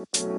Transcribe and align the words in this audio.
Hello, 0.00 0.32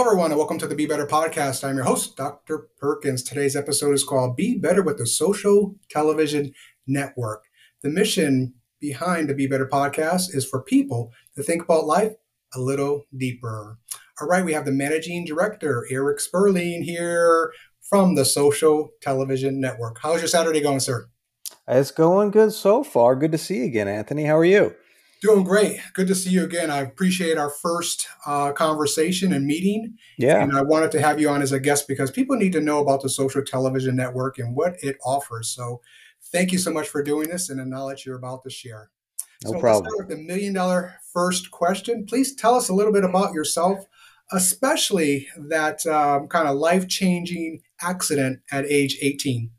everyone, 0.00 0.30
and 0.30 0.38
welcome 0.38 0.56
to 0.58 0.66
the 0.66 0.74
Be 0.74 0.86
Better 0.86 1.06
podcast. 1.06 1.62
I'm 1.62 1.76
your 1.76 1.84
host, 1.84 2.16
Dr. 2.16 2.68
Perkins. 2.78 3.22
Today's 3.22 3.54
episode 3.54 3.92
is 3.92 4.02
called 4.02 4.34
Be 4.34 4.56
Better 4.56 4.82
with 4.82 4.96
the 4.96 5.06
Social 5.06 5.76
Television 5.90 6.54
Network. 6.86 7.44
The 7.82 7.90
mission 7.90 8.54
behind 8.80 9.28
the 9.28 9.34
Be 9.34 9.46
Better 9.46 9.68
podcast 9.68 10.34
is 10.34 10.48
for 10.48 10.62
people 10.62 11.12
to 11.36 11.42
think 11.42 11.62
about 11.62 11.84
life 11.84 12.14
a 12.54 12.60
little 12.60 13.04
deeper. 13.14 13.78
All 14.20 14.26
right, 14.26 14.44
we 14.44 14.54
have 14.54 14.64
the 14.64 14.72
managing 14.72 15.26
director, 15.26 15.86
Eric 15.90 16.18
Sperling, 16.18 16.82
here 16.82 17.52
from 17.88 18.14
the 18.14 18.24
Social 18.24 18.90
Television 19.00 19.60
Network. 19.60 19.98
How's 20.02 20.20
your 20.20 20.28
Saturday 20.28 20.60
going, 20.60 20.80
sir? 20.80 21.08
It's 21.66 21.90
going 21.90 22.30
good 22.30 22.52
so 22.52 22.84
far. 22.84 23.16
Good 23.16 23.32
to 23.32 23.38
see 23.38 23.58
you 23.58 23.64
again, 23.64 23.88
Anthony. 23.88 24.24
How 24.24 24.36
are 24.36 24.44
you? 24.44 24.74
Doing 25.20 25.42
great. 25.42 25.80
Good 25.94 26.06
to 26.08 26.14
see 26.14 26.30
you 26.30 26.44
again. 26.44 26.70
I 26.70 26.78
appreciate 26.78 27.38
our 27.38 27.50
first 27.50 28.06
uh, 28.24 28.52
conversation 28.52 29.32
and 29.32 29.46
meeting. 29.46 29.96
Yeah. 30.16 30.42
And 30.42 30.56
I 30.56 30.62
wanted 30.62 30.92
to 30.92 31.00
have 31.00 31.20
you 31.20 31.28
on 31.28 31.42
as 31.42 31.50
a 31.50 31.58
guest 31.58 31.88
because 31.88 32.10
people 32.10 32.36
need 32.36 32.52
to 32.52 32.60
know 32.60 32.80
about 32.80 33.02
the 33.02 33.08
social 33.08 33.42
television 33.42 33.96
network 33.96 34.38
and 34.38 34.54
what 34.54 34.76
it 34.82 34.96
offers. 35.04 35.50
So 35.50 35.80
thank 36.30 36.52
you 36.52 36.58
so 36.58 36.70
much 36.70 36.88
for 36.88 37.02
doing 37.02 37.28
this 37.28 37.48
and 37.48 37.58
the 37.58 37.64
knowledge 37.64 38.06
you're 38.06 38.16
about 38.16 38.44
to 38.44 38.50
share. 38.50 38.90
No 39.44 39.52
so 39.52 39.60
problem. 39.60 39.84
Let's 39.84 39.94
start 39.94 40.08
with 40.08 40.18
the 40.18 40.24
million 40.24 40.52
dollar 40.52 40.94
first 41.12 41.50
question. 41.50 42.06
Please 42.06 42.34
tell 42.34 42.54
us 42.54 42.68
a 42.68 42.74
little 42.74 42.92
bit 42.92 43.04
about 43.04 43.34
yourself, 43.34 43.86
especially 44.32 45.28
that 45.36 45.86
um, 45.86 46.28
kind 46.28 46.48
of 46.48 46.56
life 46.56 46.88
changing 46.88 47.60
accident 47.80 48.40
at 48.50 48.64
age 48.66 48.98
18. 49.00 49.50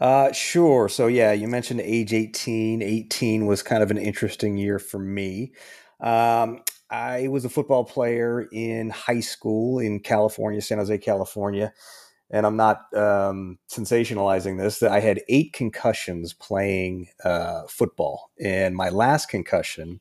Uh, 0.00 0.30
sure. 0.32 0.88
So 0.88 1.06
yeah, 1.06 1.32
you 1.32 1.48
mentioned 1.48 1.80
age 1.80 2.12
18. 2.12 2.82
18 2.82 3.46
was 3.46 3.62
kind 3.62 3.82
of 3.82 3.90
an 3.90 3.98
interesting 3.98 4.58
year 4.58 4.78
for 4.78 4.98
me. 4.98 5.52
Um, 6.00 6.62
I 6.90 7.28
was 7.28 7.44
a 7.44 7.48
football 7.48 7.84
player 7.84 8.46
in 8.52 8.90
high 8.90 9.20
school 9.20 9.78
in 9.78 10.00
California, 10.00 10.60
San 10.60 10.78
Jose, 10.78 10.98
California. 10.98 11.72
And 12.30 12.44
I'm 12.44 12.56
not 12.56 12.92
um, 12.94 13.58
sensationalizing 13.70 14.58
this. 14.58 14.80
that 14.80 14.90
I 14.90 15.00
had 15.00 15.22
eight 15.28 15.52
concussions 15.52 16.32
playing 16.32 17.08
uh, 17.24 17.62
football, 17.68 18.32
and 18.42 18.74
my 18.74 18.88
last 18.88 19.28
concussion 19.28 20.00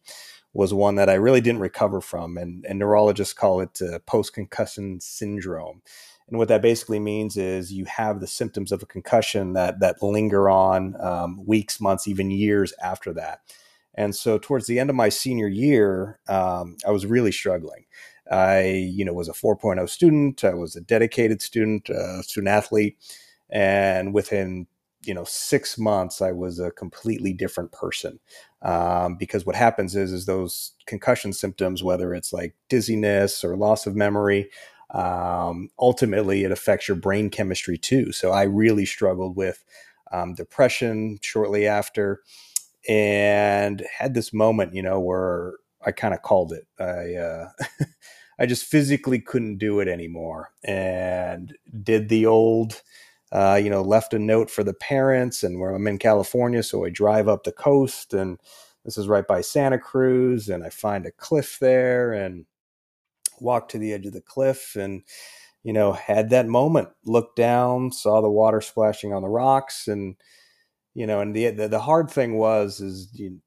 was 0.55 0.73
one 0.73 0.95
that 0.95 1.09
I 1.09 1.15
really 1.15 1.41
didn't 1.41 1.59
recover 1.59 1.99
from, 1.99 2.37
and, 2.37 2.65
and 2.65 2.79
neurologists 2.79 3.33
call 3.33 3.59
it 3.59 3.81
uh, 3.81 3.99
post 3.99 4.33
concussion 4.33 5.01
syndrome. 5.01 5.81
And 6.29 6.37
what 6.39 6.47
that 6.47 6.61
basically 6.61 6.97
means 6.97 7.35
is 7.35 7.73
you 7.73 7.85
have 7.85 8.19
the 8.19 8.25
symptoms 8.25 8.71
of 8.71 8.81
a 8.81 8.87
concussion 8.87 9.53
that 9.53 9.81
that 9.81 10.01
linger 10.01 10.49
on 10.49 10.95
um, 10.99 11.45
weeks, 11.45 11.79
months, 11.79 12.07
even 12.07 12.31
years 12.31 12.73
after 12.81 13.13
that. 13.13 13.41
And 13.93 14.15
so, 14.15 14.37
towards 14.37 14.65
the 14.65 14.79
end 14.79 14.89
of 14.89 14.95
my 14.95 15.09
senior 15.09 15.47
year, 15.47 16.19
um, 16.27 16.77
I 16.87 16.91
was 16.91 17.05
really 17.05 17.31
struggling. 17.31 17.85
I, 18.31 18.89
you 18.91 19.05
know, 19.05 19.13
was 19.13 19.29
a 19.29 19.33
4.0 19.33 19.87
student. 19.89 20.43
I 20.43 20.53
was 20.53 20.75
a 20.75 20.81
dedicated 20.81 21.41
student, 21.41 21.89
uh, 21.89 22.21
student 22.23 22.47
athlete, 22.47 22.97
and 23.49 24.13
within 24.13 24.67
you 25.05 25.13
know 25.13 25.23
six 25.23 25.77
months, 25.77 26.21
I 26.21 26.31
was 26.31 26.59
a 26.59 26.71
completely 26.71 27.33
different 27.33 27.71
person. 27.71 28.19
Um, 28.61 29.15
because 29.17 29.45
what 29.45 29.55
happens 29.55 29.95
is, 29.95 30.11
is 30.11 30.25
those 30.25 30.71
concussion 30.87 31.33
symptoms, 31.33 31.83
whether 31.83 32.15
it's 32.15 32.33
like 32.33 32.55
dizziness 32.67 33.43
or 33.43 33.55
loss 33.55 33.85
of 33.85 33.95
memory, 33.95 34.49
um, 34.91 35.69
ultimately 35.77 36.43
it 36.43 36.51
affects 36.51 36.87
your 36.87 36.97
brain 36.97 37.29
chemistry 37.29 37.77
too. 37.77 38.11
So 38.11 38.31
I 38.31 38.43
really 38.43 38.85
struggled 38.85 39.35
with 39.35 39.63
um, 40.11 40.33
depression 40.33 41.19
shortly 41.21 41.67
after 41.67 42.21
and 42.87 43.85
had 43.97 44.13
this 44.13 44.33
moment, 44.33 44.73
you 44.73 44.81
know, 44.81 44.99
where 44.99 45.53
I 45.85 45.91
kind 45.91 46.13
of 46.13 46.21
called 46.21 46.53
it. 46.53 46.67
I, 46.79 47.15
uh, 47.15 47.49
I 48.39 48.45
just 48.45 48.65
physically 48.65 49.19
couldn't 49.19 49.57
do 49.57 49.79
it 49.79 49.87
anymore 49.87 50.51
and 50.63 51.53
did 51.83 52.09
the 52.09 52.25
old, 52.25 52.81
uh, 53.35 53.59
you 53.61 53.69
know, 53.69 53.81
left 53.81 54.13
a 54.13 54.19
note 54.19 54.49
for 54.49 54.63
the 54.63 54.73
parents 54.73 55.43
and 55.43 55.59
where 55.59 55.75
I'm 55.75 55.87
in 55.87 55.97
California. 55.97 56.63
So 56.63 56.85
I 56.85 56.89
drive 56.89 57.27
up 57.27 57.43
the 57.43 57.51
coast 57.51 58.13
and 58.13 58.39
this 58.85 58.97
is 58.97 59.09
right 59.09 59.27
by 59.27 59.41
Santa 59.41 59.77
Cruz 59.77 60.47
and 60.47 60.63
I 60.63 60.69
find 60.69 61.05
a 61.05 61.11
cliff 61.11 61.57
there 61.59 62.13
and 62.13 62.45
walk 63.41 63.67
to 63.69 63.77
the 63.77 63.91
edge 63.93 64.05
of 64.05 64.13
the 64.13 64.21
cliff 64.21 64.77
and 64.77 65.03
you 65.63 65.73
know 65.73 65.93
had 65.93 66.29
that 66.29 66.47
moment 66.47 66.89
looked 67.05 67.35
down 67.35 67.91
saw 67.91 68.21
the 68.21 68.29
water 68.29 68.61
splashing 68.61 69.13
on 69.13 69.21
the 69.21 69.27
rocks 69.27 69.87
and 69.89 70.15
you 70.93 71.07
know 71.07 71.19
and 71.21 71.35
the 71.35 71.49
the, 71.51 71.67
the 71.67 71.79
hard 71.79 72.09
thing 72.09 72.37
was 72.37 72.79
is 72.79 73.09
you, 73.13 73.39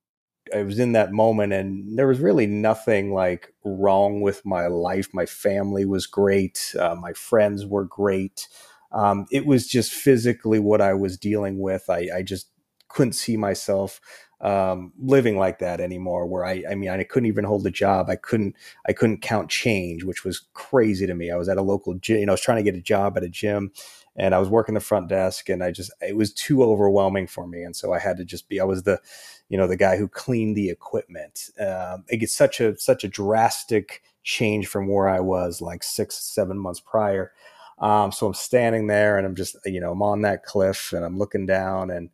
I 0.54 0.62
was 0.62 0.78
in 0.78 0.92
that 0.92 1.12
moment 1.12 1.52
and 1.52 1.98
there 1.98 2.08
was 2.08 2.20
really 2.20 2.46
nothing 2.46 3.14
like 3.14 3.54
wrong 3.64 4.20
with 4.22 4.44
my 4.46 4.66
life 4.66 5.08
my 5.12 5.26
family 5.26 5.84
was 5.84 6.06
great 6.06 6.74
uh, 6.78 6.94
my 6.94 7.12
friends 7.14 7.66
were 7.66 7.84
great 7.84 8.48
um, 8.92 9.26
it 9.30 9.46
was 9.46 9.66
just 9.66 9.92
physically 9.92 10.58
what 10.58 10.80
I 10.80 10.94
was 10.94 11.18
dealing 11.18 11.58
with 11.60 11.90
I, 11.90 12.08
I 12.16 12.22
just 12.22 12.48
couldn't 12.88 13.12
see 13.12 13.36
myself 13.36 14.00
um, 14.40 14.92
living 14.98 15.36
like 15.36 15.58
that 15.58 15.80
anymore. 15.80 16.26
Where 16.26 16.44
I, 16.44 16.62
I 16.70 16.74
mean, 16.74 16.90
I 16.90 17.02
couldn't 17.02 17.26
even 17.26 17.44
hold 17.44 17.66
a 17.66 17.70
job. 17.70 18.08
I 18.08 18.16
couldn't, 18.16 18.54
I 18.86 18.92
couldn't 18.92 19.20
count 19.20 19.50
change, 19.50 20.04
which 20.04 20.24
was 20.24 20.46
crazy 20.54 21.06
to 21.06 21.14
me. 21.14 21.30
I 21.30 21.36
was 21.36 21.48
at 21.48 21.56
a 21.58 21.62
local 21.62 21.94
gym, 21.94 22.18
you 22.18 22.26
know, 22.26 22.32
I 22.32 22.34
was 22.34 22.40
trying 22.40 22.58
to 22.58 22.70
get 22.70 22.78
a 22.78 22.82
job 22.82 23.16
at 23.16 23.24
a 23.24 23.28
gym, 23.28 23.72
and 24.16 24.34
I 24.34 24.38
was 24.38 24.48
working 24.48 24.74
the 24.74 24.80
front 24.80 25.08
desk, 25.08 25.48
and 25.48 25.62
I 25.62 25.70
just, 25.70 25.90
it 26.00 26.16
was 26.16 26.32
too 26.32 26.62
overwhelming 26.62 27.26
for 27.26 27.46
me, 27.46 27.62
and 27.62 27.74
so 27.74 27.92
I 27.92 27.98
had 27.98 28.16
to 28.18 28.24
just 28.24 28.48
be. 28.48 28.60
I 28.60 28.64
was 28.64 28.84
the, 28.84 29.00
you 29.48 29.58
know, 29.58 29.66
the 29.66 29.76
guy 29.76 29.96
who 29.96 30.08
cleaned 30.08 30.56
the 30.56 30.70
equipment. 30.70 31.50
Um, 31.60 32.04
it 32.08 32.18
gets 32.18 32.36
such 32.36 32.60
a 32.60 32.78
such 32.78 33.04
a 33.04 33.08
drastic 33.08 34.02
change 34.22 34.66
from 34.66 34.88
where 34.88 35.08
I 35.08 35.20
was 35.20 35.60
like 35.60 35.82
six, 35.82 36.16
seven 36.16 36.58
months 36.58 36.80
prior. 36.80 37.32
Um, 37.80 38.12
so 38.12 38.26
I'm 38.26 38.34
standing 38.34 38.86
there, 38.88 39.18
and 39.18 39.26
I'm 39.26 39.36
just, 39.36 39.56
you 39.64 39.80
know, 39.80 39.92
I'm 39.92 40.02
on 40.02 40.22
that 40.22 40.44
cliff, 40.44 40.92
and 40.92 41.04
I'm 41.04 41.18
looking 41.18 41.46
down, 41.46 41.90
and 41.90 42.10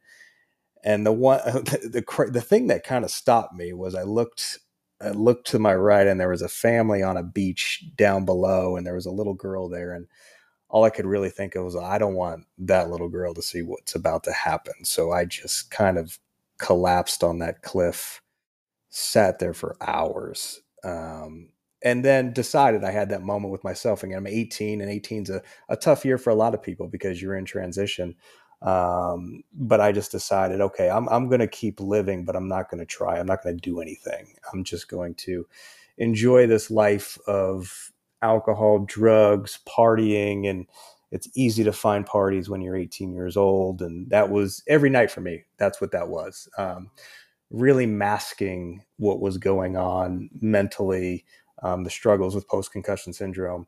and 0.85 1.07
the 1.07 1.13
one, 1.13 1.41
the 1.45 2.03
the, 2.05 2.31
the 2.31 2.41
thing 2.41 2.69
that 2.69 2.85
kind 2.85 3.05
of 3.05 3.11
stopped 3.11 3.55
me 3.55 3.73
was 3.73 3.95
I 3.95 4.03
looked, 4.03 4.59
I 5.01 5.11
looked 5.11 5.47
to 5.49 5.59
my 5.59 5.75
right, 5.75 6.07
and 6.07 6.21
there 6.21 6.29
was 6.31 6.43
a 6.43 6.49
family 6.49 7.03
on 7.03 7.17
a 7.17 7.23
beach 7.23 7.85
down 7.97 8.25
below, 8.25 8.77
and 8.77 8.87
there 8.87 8.95
was 8.95 9.07
a 9.07 9.11
little 9.13 9.35
girl 9.35 9.69
there, 9.69 9.93
and 9.93 10.07
all 10.69 10.85
I 10.85 10.91
could 10.91 11.07
really 11.07 11.31
think 11.31 11.55
of 11.55 11.65
was 11.65 11.77
I 11.77 11.99
don't 11.99 12.15
want 12.15 12.45
that 12.59 12.91
little 12.91 13.09
girl 13.09 13.35
to 13.35 13.43
see 13.43 13.63
what's 13.63 13.95
about 13.95 14.25
to 14.25 14.33
happen. 14.33 14.85
So 14.85 15.13
I 15.13 15.25
just 15.27 15.71
kind 15.71 15.99
of 15.99 16.19
collapsed 16.59 17.25
on 17.25 17.39
that 17.41 17.63
cliff, 17.63 18.21
sat 18.91 19.39
there 19.39 19.55
for 19.55 19.77
hours. 19.81 20.61
Um, 20.85 21.51
and 21.85 22.03
then 22.03 22.33
decided 22.33 22.83
I 22.83 22.91
had 22.91 23.11
that 23.11 23.23
moment 23.23 23.53
with 23.53 23.63
myself 23.63 24.03
again. 24.03 24.19
I'm 24.19 24.27
18, 24.27 24.81
and 24.81 24.91
18 24.91 25.25
is 25.25 25.31
a, 25.31 25.43
a 25.69 25.77
tough 25.77 26.05
year 26.05 26.17
for 26.17 26.31
a 26.31 26.35
lot 26.35 26.55
of 26.55 26.63
people 26.63 26.89
because 26.89 27.21
you're 27.21 27.37
in 27.37 27.45
transition. 27.45 28.17
Um, 28.63 29.43
but 29.53 29.81
I 29.81 29.93
just 29.93 30.11
decided, 30.11 30.63
okay, 30.63 30.89
I'm, 30.89 31.07
I'm 31.11 31.29
going 31.29 31.41
to 31.41 31.47
keep 31.47 31.81
living, 31.81 32.25
but 32.25 32.35
I'm 32.35 32.49
not 32.49 32.71
going 32.71 32.81
to 32.81 32.87
try. 32.87 33.19
I'm 33.19 33.27
not 33.27 33.43
going 33.43 33.55
to 33.55 33.61
do 33.61 33.81
anything. 33.81 34.35
I'm 34.53 34.65
just 34.65 34.89
going 34.89 35.15
to 35.17 35.47
enjoy 35.99 36.47
this 36.47 36.71
life 36.71 37.19
of 37.27 37.93
alcohol, 38.23 38.79
drugs, 38.89 39.59
partying. 39.69 40.49
And 40.49 40.67
it's 41.11 41.29
easy 41.35 41.63
to 41.65 41.73
find 41.73 42.07
parties 42.07 42.49
when 42.49 42.63
you're 42.63 42.77
18 42.77 43.13
years 43.13 43.37
old. 43.37 43.83
And 43.83 44.09
that 44.09 44.31
was 44.31 44.63
every 44.67 44.89
night 44.89 45.11
for 45.11 45.21
me. 45.21 45.45
That's 45.59 45.83
what 45.83 45.93
that 45.93 46.09
was. 46.09 46.49
Um, 46.57 46.91
really 47.51 47.87
masking 47.87 48.83
what 48.97 49.21
was 49.21 49.39
going 49.39 49.77
on 49.77 50.31
mentally, 50.41 51.25
um, 51.65 51.83
the 51.83 51.91
struggles 51.91 52.35
with 52.35 52.47
post 52.47 52.71
concussion 52.71 53.13
syndrome. 53.13 53.67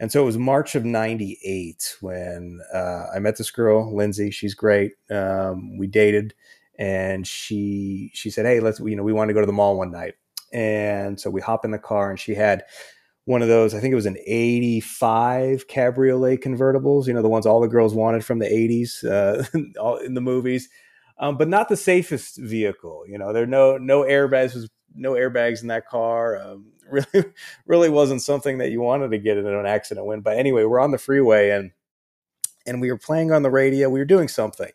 And 0.00 0.10
so 0.10 0.22
it 0.22 0.26
was 0.26 0.38
March 0.38 0.74
of 0.74 0.84
98 0.84 1.96
when 2.00 2.60
uh, 2.72 3.06
I 3.14 3.18
met 3.18 3.36
this 3.36 3.50
girl, 3.50 3.94
Lindsay. 3.94 4.30
She's 4.30 4.54
great. 4.54 4.92
Um, 5.10 5.76
we 5.76 5.86
dated 5.86 6.34
and 6.78 7.26
she, 7.26 8.10
she 8.14 8.30
said, 8.30 8.46
Hey, 8.46 8.60
let's, 8.60 8.80
you 8.80 8.96
know, 8.96 9.02
we 9.02 9.12
want 9.12 9.28
to 9.28 9.34
go 9.34 9.40
to 9.40 9.46
the 9.46 9.52
mall 9.52 9.76
one 9.76 9.92
night. 9.92 10.14
And 10.52 11.20
so 11.20 11.30
we 11.30 11.40
hop 11.40 11.64
in 11.64 11.70
the 11.70 11.78
car 11.78 12.10
and 12.10 12.18
she 12.18 12.34
had 12.34 12.64
one 13.24 13.42
of 13.42 13.48
those, 13.48 13.74
I 13.74 13.80
think 13.80 13.92
it 13.92 13.96
was 13.96 14.06
an 14.06 14.18
85 14.26 15.68
cabriolet 15.68 16.40
convertibles, 16.40 17.06
you 17.06 17.12
know, 17.12 17.22
the 17.22 17.28
ones 17.28 17.46
all 17.46 17.60
the 17.60 17.68
girls 17.68 17.94
wanted 17.94 18.24
from 18.24 18.40
the 18.40 18.46
80s 18.46 19.04
uh, 19.04 19.98
in 20.04 20.14
the 20.14 20.20
movies. 20.20 20.68
Um, 21.18 21.36
but 21.36 21.48
not 21.48 21.68
the 21.68 21.76
safest 21.76 22.38
vehicle. 22.38 23.04
You 23.06 23.18
know, 23.18 23.32
there 23.32 23.46
no 23.46 23.76
no 23.78 24.02
airbags 24.02 24.54
was 24.54 24.68
no 24.94 25.12
airbags 25.12 25.62
in 25.62 25.68
that 25.68 25.86
car. 25.86 26.36
Um, 26.36 26.66
really, 26.90 27.32
really 27.66 27.88
wasn't 27.88 28.22
something 28.22 28.58
that 28.58 28.70
you 28.70 28.80
wanted 28.80 29.10
to 29.10 29.18
get 29.18 29.38
in 29.38 29.46
an 29.46 29.66
accident 29.66 30.06
when. 30.06 30.20
But 30.20 30.36
anyway, 30.36 30.64
we're 30.64 30.80
on 30.80 30.90
the 30.90 30.98
freeway 30.98 31.50
and 31.50 31.70
and 32.66 32.80
we 32.80 32.90
were 32.90 32.98
playing 32.98 33.32
on 33.32 33.42
the 33.42 33.50
radio. 33.50 33.88
We 33.88 33.98
were 33.98 34.04
doing 34.04 34.28
something. 34.28 34.70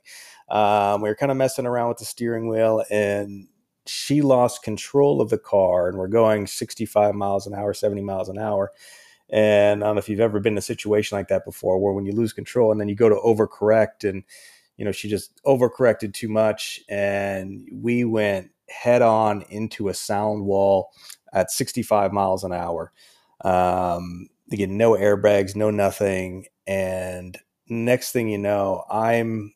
Um, 0.50 1.02
we 1.02 1.10
were 1.10 1.16
kind 1.16 1.32
of 1.32 1.38
messing 1.38 1.66
around 1.66 1.90
with 1.90 1.98
the 2.00 2.06
steering 2.06 2.50
wheel, 2.50 2.84
and 2.90 3.48
she 3.86 4.22
lost 4.22 4.64
control 4.64 5.22
of 5.22 5.30
the 5.30 5.38
car, 5.38 5.88
and 5.88 5.98
we're 5.98 6.08
going 6.08 6.48
65 6.48 7.16
miles 7.16 7.48
an 7.48 7.54
hour, 7.54 7.74
70 7.74 8.02
miles 8.02 8.30
an 8.30 8.38
hour. 8.38 8.72
And 9.30 9.84
I 9.84 9.88
don't 9.88 9.96
know 9.96 10.00
if 10.00 10.10
you've 10.10 10.22
ever 10.22 10.40
been 10.40 10.54
in 10.54 10.58
a 10.58 10.62
situation 10.62 11.18
like 11.18 11.28
that 11.30 11.46
before, 11.46 11.80
where 11.80 11.94
when 11.94 12.06
you 12.06 12.14
lose 12.14 12.34
control 12.34 12.72
and 12.72 12.80
then 12.80 12.88
you 12.88 12.96
go 12.96 13.10
to 13.10 13.16
overcorrect 13.16 14.08
and 14.08 14.24
you 14.78 14.86
know, 14.86 14.92
she 14.92 15.10
just 15.10 15.42
overcorrected 15.44 16.14
too 16.14 16.30
much, 16.30 16.80
and 16.88 17.68
we 17.72 18.06
went 18.06 18.52
head 18.70 19.02
on 19.02 19.44
into 19.50 19.90
a 19.90 19.94
sound 19.94 20.46
wall 20.46 20.90
at 21.34 21.52
65 21.52 22.12
miles 22.12 22.44
an 22.44 22.54
hour. 22.54 22.92
Um, 23.44 24.28
again, 24.52 24.78
no 24.78 24.92
airbags, 24.92 25.56
no 25.56 25.70
nothing, 25.72 26.48
and 26.66 27.38
next 27.70 28.12
thing 28.12 28.28
you 28.30 28.38
know, 28.38 28.84
I'm 28.90 29.54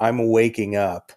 I'm 0.00 0.30
waking 0.30 0.76
up. 0.76 1.12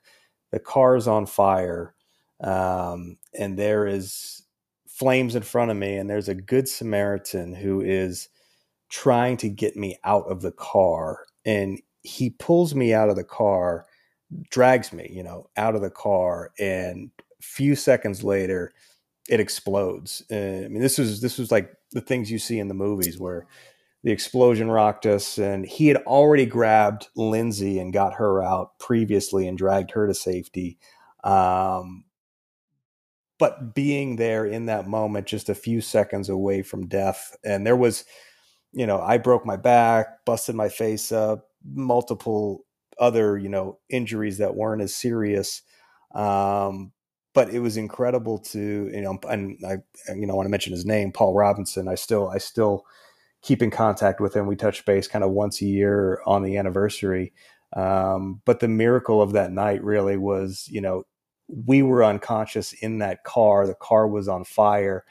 The 0.51 0.59
car's 0.59 1.07
on 1.07 1.25
fire, 1.25 1.95
um, 2.41 3.17
and 3.37 3.57
there 3.57 3.87
is 3.87 4.43
flames 4.87 5.35
in 5.35 5.43
front 5.43 5.71
of 5.71 5.77
me, 5.77 5.97
and 5.97 6.09
there's 6.09 6.29
a 6.29 6.35
good 6.35 6.69
Samaritan 6.69 7.53
who 7.53 7.81
is 7.81 8.29
trying 8.89 9.37
to 9.37 9.49
get 9.49 9.75
me 9.75 9.97
out 10.03 10.25
of 10.29 10.41
the 10.41 10.51
car, 10.51 11.25
and 11.45 11.81
he 12.03 12.29
pulls 12.29 12.75
me 12.75 12.93
out 12.93 13.09
of 13.09 13.15
the 13.15 13.23
car, 13.23 13.85
drags 14.51 14.93
me, 14.93 15.09
you 15.11 15.23
know, 15.23 15.49
out 15.57 15.75
of 15.75 15.81
the 15.81 15.89
car, 15.89 16.51
and 16.59 17.09
few 17.45 17.75
seconds 17.75 18.23
later, 18.23 18.73
it 19.29 19.39
explodes. 19.39 20.23
Uh, 20.31 20.65
I 20.65 20.67
mean, 20.67 20.81
this 20.81 20.97
was 20.97 21.21
this 21.21 21.37
was 21.37 21.51
like 21.51 21.71
the 21.91 22.01
things 22.01 22.31
you 22.31 22.39
see 22.39 22.59
in 22.59 22.67
the 22.67 22.73
movies 22.73 23.19
where 23.19 23.47
the 24.03 24.11
explosion 24.11 24.69
rocked 24.69 25.05
us, 25.05 25.37
and 25.37 25.65
he 25.65 25.87
had 25.87 25.97
already 25.97 26.45
grabbed 26.45 27.07
Lindsay 27.15 27.79
and 27.79 27.91
got 27.91 28.15
her 28.15 28.43
out 28.43 28.77
previously 28.79 29.47
and 29.47 29.57
dragged 29.57 29.91
her 29.91 30.05
to 30.05 30.13
safety. 30.13 30.77
Um, 31.23 32.05
but 33.39 33.73
being 33.73 34.15
there 34.15 34.45
in 34.45 34.67
that 34.67 34.87
moment, 34.87 35.25
just 35.27 35.49
a 35.49 35.55
few 35.55 35.81
seconds 35.81 36.29
away 36.29 36.61
from 36.61 36.87
death, 36.87 37.35
and 37.43 37.65
there 37.65 37.75
was, 37.75 38.05
you 38.73 38.85
know, 38.85 39.01
I 39.01 39.17
broke 39.17 39.45
my 39.45 39.57
back, 39.57 40.23
busted 40.25 40.55
my 40.55 40.69
face 40.69 41.11
up, 41.11 41.47
multiple 41.65 42.65
other, 42.99 43.37
you 43.37 43.49
know, 43.49 43.79
injuries 43.89 44.37
that 44.37 44.55
weren't 44.55 44.81
as 44.81 44.93
serious. 44.93 45.63
Um, 46.13 46.91
but 47.35 47.49
it 47.49 47.59
was 47.59 47.77
incredible 47.77 48.39
to, 48.39 48.89
you 48.91 49.01
know, 49.01 49.19
and 49.29 49.59
I, 49.67 49.77
you 50.15 50.25
know, 50.25 50.35
want 50.35 50.45
to 50.45 50.49
mention 50.51 50.71
his 50.71 50.85
name, 50.85 51.11
Paul 51.11 51.35
Robinson. 51.35 51.87
I 51.89 51.95
still, 51.95 52.29
I 52.29 52.39
still 52.39 52.85
keep 53.43 53.61
in 53.61 53.69
contact 53.69 54.21
with 54.21 54.33
him. 54.33 54.47
We 54.47 54.55
touch 54.55 54.85
base 54.85 55.07
kind 55.07 55.23
of 55.23 55.31
once 55.31 55.61
a 55.61 55.65
year 55.65 56.21
on 56.25 56.43
the 56.43 56.57
anniversary. 56.57 57.33
Um, 57.75 58.41
but 58.45 58.61
the 58.61 58.69
miracle 58.69 59.21
of 59.21 59.33
that 59.33 59.51
night 59.51 59.83
really 59.83 60.15
was, 60.15 60.67
you 60.71 60.79
know, 60.79 61.03
we 61.47 61.83
were 61.83 62.05
unconscious 62.05 62.71
in 62.71 62.99
that 62.99 63.25
car. 63.25 63.67
The 63.67 63.75
car 63.75 64.07
was 64.07 64.29
on 64.29 64.45
fire, 64.45 65.03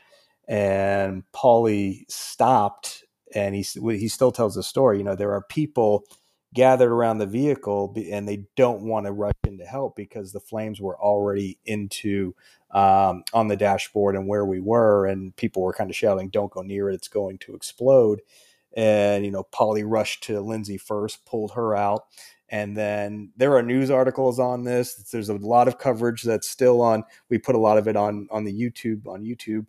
and 0.49 1.23
Paulie 1.33 2.11
stopped, 2.11 3.05
and 3.35 3.55
he 3.55 3.63
he 3.63 4.09
still 4.09 4.33
tells 4.33 4.55
the 4.55 4.63
story. 4.63 4.99
You 4.99 5.05
know, 5.05 5.15
there 5.15 5.33
are 5.33 5.45
people 5.49 6.05
gathered 6.55 6.93
around 6.93 7.19
the 7.19 7.27
vehicle, 7.27 7.95
and 8.11 8.29
they 8.29 8.45
don't 8.57 8.83
want 8.83 9.07
to 9.07 9.13
rush 9.13 9.35
in 9.47 9.59
to 9.59 9.65
help 9.65 9.97
because 9.97 10.33
the 10.33 10.41
flames 10.41 10.81
were 10.81 10.99
already 10.99 11.59
into 11.67 12.35
um, 12.71 13.25
on 13.33 13.49
the 13.49 13.57
dashboard 13.57 14.17
and 14.17 14.29
where 14.29 14.45
we 14.45 14.61
were, 14.61 15.07
and 15.07 15.35
people 15.37 15.63
were 15.63 15.73
kind 15.73 15.91
of 15.91 15.97
shouting, 15.97 16.29
"Don't 16.29 16.53
go 16.53 16.63
near 16.63 16.89
it; 16.91 16.95
it's 16.95 17.09
going 17.09 17.39
to 17.39 17.55
explode." 17.55 18.23
And 18.77 19.25
you 19.25 19.31
know, 19.31 19.45
Paulie 19.53 19.85
rushed 19.87 20.25
to 20.25 20.41
Lindsay 20.41 20.79
first, 20.79 21.27
pulled 21.27 21.53
her 21.53 21.77
out, 21.77 22.07
and 22.49 22.77
then 22.77 23.33
there 23.37 23.57
are 23.57 23.63
news 23.63 23.91
articles 23.91 24.39
on 24.39 24.65
this. 24.65 24.95
There's 24.95 25.29
a 25.29 25.35
lot 25.35 25.69
of 25.69 25.79
coverage 25.79 26.23
that's 26.23 26.49
still 26.49 26.81
on. 26.81 27.05
We 27.29 27.39
put 27.39 27.57
a 27.57 27.61
lot 27.61 27.79
of 27.79 27.89
it 27.89 27.97
on 27.97 28.29
on 28.31 28.45
the 28.45 28.53
YouTube 28.53 29.07
on 29.07 29.25
YouTube, 29.25 29.67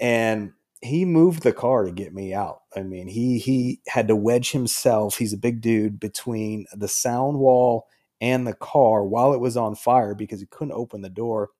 and 0.00 0.52
he 0.82 1.04
moved 1.04 1.42
the 1.42 1.52
car 1.52 1.84
to 1.84 1.92
get 1.92 2.12
me 2.14 2.34
out. 2.34 2.62
I 2.76 2.82
mean, 2.82 3.08
he 3.08 3.38
he 3.38 3.80
had 3.88 4.08
to 4.08 4.16
wedge 4.16 4.50
himself. 4.52 5.18
He's 5.18 5.32
a 5.32 5.38
big 5.38 5.60
dude 5.60 6.00
between 6.00 6.66
the 6.74 6.88
sound 6.88 7.38
wall 7.38 7.86
and 8.20 8.46
the 8.46 8.54
car 8.54 9.04
while 9.04 9.32
it 9.32 9.40
was 9.40 9.56
on 9.56 9.74
fire 9.74 10.14
because 10.14 10.40
he 10.40 10.46
couldn't 10.46 10.74
open 10.74 11.02
the 11.02 11.10
door 11.10 11.50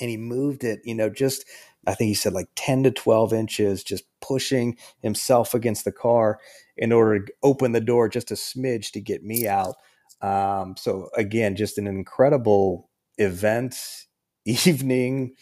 and 0.00 0.10
he 0.10 0.16
moved 0.16 0.64
it, 0.64 0.80
you 0.84 0.94
know, 0.94 1.10
just 1.10 1.44
I 1.86 1.94
think 1.94 2.08
he 2.08 2.14
said 2.14 2.32
like 2.32 2.48
10 2.56 2.82
to 2.84 2.90
12 2.90 3.32
inches, 3.32 3.82
just 3.82 4.04
pushing 4.20 4.76
himself 5.00 5.54
against 5.54 5.84
the 5.84 5.92
car 5.92 6.38
in 6.76 6.92
order 6.92 7.20
to 7.24 7.32
open 7.42 7.72
the 7.72 7.80
door 7.80 8.08
just 8.08 8.30
a 8.30 8.34
smidge 8.34 8.92
to 8.92 9.00
get 9.00 9.24
me 9.24 9.48
out. 9.48 9.76
Um, 10.20 10.74
so 10.76 11.08
again, 11.16 11.56
just 11.56 11.78
an 11.78 11.86
incredible 11.86 12.90
event, 13.18 13.76
evening, 14.44 15.34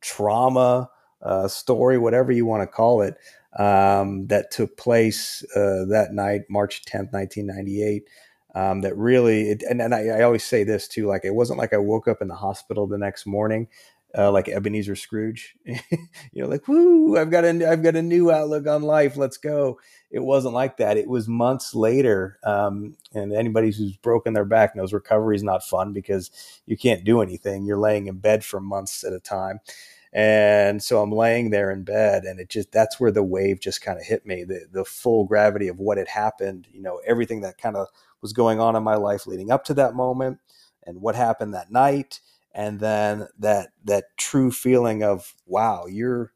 trauma, 0.00 0.90
uh, 1.22 1.48
story, 1.48 1.98
whatever 1.98 2.32
you 2.32 2.46
want 2.46 2.62
to 2.62 2.66
call 2.66 3.02
it, 3.02 3.16
um, 3.58 4.26
that 4.28 4.50
took 4.50 4.76
place 4.76 5.44
uh, 5.54 5.84
that 5.88 6.08
night, 6.12 6.42
March 6.48 6.84
10th, 6.84 7.12
1998 7.12 8.08
um, 8.54 8.82
that 8.82 8.96
really 8.96 9.50
it, 9.50 9.62
and, 9.68 9.80
and 9.80 9.94
I, 9.94 10.08
I, 10.08 10.22
always 10.22 10.44
say 10.44 10.64
this 10.64 10.86
too 10.86 11.06
like 11.06 11.24
it 11.24 11.34
wasn't 11.34 11.58
like 11.58 11.72
i 11.72 11.78
woke 11.78 12.08
up 12.08 12.20
in 12.20 12.28
the 12.28 12.34
hospital 12.34 12.86
the 12.86 12.98
next 12.98 13.26
morning 13.26 13.68
uh, 14.16 14.30
like 14.30 14.48
ebenezer 14.48 14.94
scrooge. 14.96 15.56
You 16.34 16.42
know 16.42 16.48
like 16.48 16.66
whoo 16.68 17.18
i've 17.18 17.30
got 17.30 17.44
a 17.44 17.66
i've 17.66 17.82
got 17.82 17.96
a 17.96 18.02
new 18.02 18.30
outlook 18.30 18.66
on 18.66 18.82
life 18.82 19.16
let's 19.16 19.36
go. 19.36 19.78
It 20.10 20.20
wasn't 20.20 20.54
like 20.54 20.76
that. 20.76 20.98
It 20.98 21.08
was 21.08 21.26
months 21.26 21.74
later 21.74 22.38
um, 22.44 22.96
and 23.14 23.32
anybody 23.32 23.68
who's 23.68 23.96
broken 23.96 24.34
their 24.34 24.44
back 24.44 24.76
knows 24.76 24.92
recovery 24.92 25.36
is 25.36 25.42
not 25.42 25.62
fun 25.62 25.92
because 25.94 26.30
you 26.66 26.76
can't 26.76 27.04
do 27.04 27.22
anything. 27.22 27.64
You're 27.64 27.78
laying 27.78 28.06
in 28.06 28.18
bed 28.18 28.44
for 28.44 28.60
months 28.60 29.04
at 29.04 29.14
a 29.14 29.20
time 29.20 29.60
and 30.12 30.82
so 30.82 31.00
I'm 31.00 31.12
laying 31.12 31.50
there 31.50 31.70
in 31.70 31.84
bed, 31.84 32.24
and 32.24 32.40
it 32.40 32.48
just 32.48 32.72
that's 32.72 33.00
where 33.00 33.10
the 33.10 33.22
wave 33.22 33.60
just 33.60 33.82
kind 33.82 33.98
of 33.98 34.04
hit 34.04 34.26
me 34.26 34.44
the, 34.44 34.66
the 34.70 34.84
full 34.84 35.24
gravity 35.24 35.68
of 35.68 35.78
what 35.78 35.98
had 35.98 36.08
happened, 36.08 36.68
you 36.72 36.82
know, 36.82 37.00
everything 37.06 37.40
that 37.42 37.58
kind 37.58 37.76
of 37.76 37.88
was 38.20 38.32
going 38.32 38.60
on 38.60 38.76
in 38.76 38.82
my 38.82 38.94
life 38.94 39.26
leading 39.26 39.50
up 39.50 39.64
to 39.64 39.74
that 39.74 39.94
moment 39.94 40.38
and 40.86 41.00
what 41.00 41.14
happened 41.14 41.54
that 41.54 41.70
night 41.70 42.20
and 42.54 42.80
then 42.80 43.26
that 43.38 43.70
that 43.84 44.04
true 44.16 44.50
feeling 44.50 45.02
of 45.02 45.34
wow 45.46 45.86
you're 45.86 46.32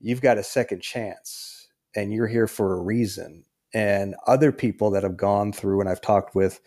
you've 0.00 0.20
got 0.20 0.38
a 0.38 0.42
second 0.42 0.80
chance 0.80 1.68
and 1.94 2.12
you're 2.12 2.26
here 2.28 2.46
for 2.46 2.74
a 2.74 2.80
reason. 2.80 3.44
And 3.74 4.14
other 4.26 4.52
people 4.52 4.90
that 4.92 5.02
have 5.02 5.16
gone 5.16 5.52
through 5.52 5.80
and 5.80 5.88
I've 5.88 6.00
talked 6.00 6.34
with 6.34 6.60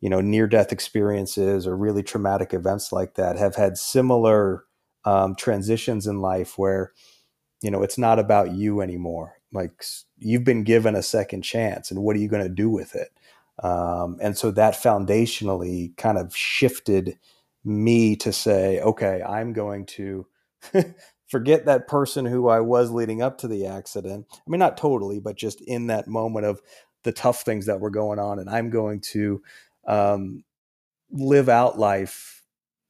you 0.00 0.10
know 0.10 0.20
near 0.20 0.48
death 0.48 0.72
experiences 0.72 1.66
or 1.66 1.76
really 1.76 2.02
traumatic 2.02 2.52
events 2.52 2.90
like 2.90 3.14
that 3.14 3.36
have 3.36 3.54
had 3.54 3.78
similar 3.78 4.64
um, 5.04 5.34
transitions 5.34 6.06
in 6.06 6.20
life 6.20 6.58
where 6.58 6.92
you 7.62 7.70
know 7.70 7.82
it's 7.82 7.98
not 7.98 8.18
about 8.18 8.52
you 8.52 8.80
anymore 8.80 9.34
like 9.52 9.84
you've 10.18 10.44
been 10.44 10.64
given 10.64 10.94
a 10.94 11.02
second 11.02 11.42
chance 11.42 11.90
and 11.90 12.02
what 12.02 12.16
are 12.16 12.20
you 12.20 12.28
going 12.28 12.42
to 12.42 12.48
do 12.48 12.70
with 12.70 12.94
it 12.94 13.10
um, 13.62 14.18
and 14.20 14.36
so 14.36 14.50
that 14.52 14.74
foundationally 14.74 15.96
kind 15.96 16.18
of 16.18 16.34
shifted 16.34 17.18
me 17.64 18.16
to 18.16 18.32
say, 18.32 18.80
okay, 18.80 19.22
I'm 19.22 19.52
going 19.52 19.86
to 19.86 20.26
forget 21.28 21.66
that 21.66 21.86
person 21.86 22.24
who 22.24 22.48
I 22.48 22.60
was 22.60 22.90
leading 22.90 23.22
up 23.22 23.38
to 23.38 23.48
the 23.48 23.66
accident. 23.66 24.26
I 24.32 24.50
mean, 24.50 24.58
not 24.58 24.76
totally, 24.76 25.20
but 25.20 25.36
just 25.36 25.60
in 25.60 25.86
that 25.88 26.08
moment 26.08 26.46
of 26.46 26.60
the 27.04 27.12
tough 27.12 27.42
things 27.42 27.66
that 27.66 27.80
were 27.80 27.90
going 27.90 28.18
on. 28.18 28.38
And 28.38 28.50
I'm 28.50 28.70
going 28.70 29.00
to 29.12 29.42
um, 29.86 30.44
live 31.10 31.48
out 31.48 31.78
life 31.78 32.41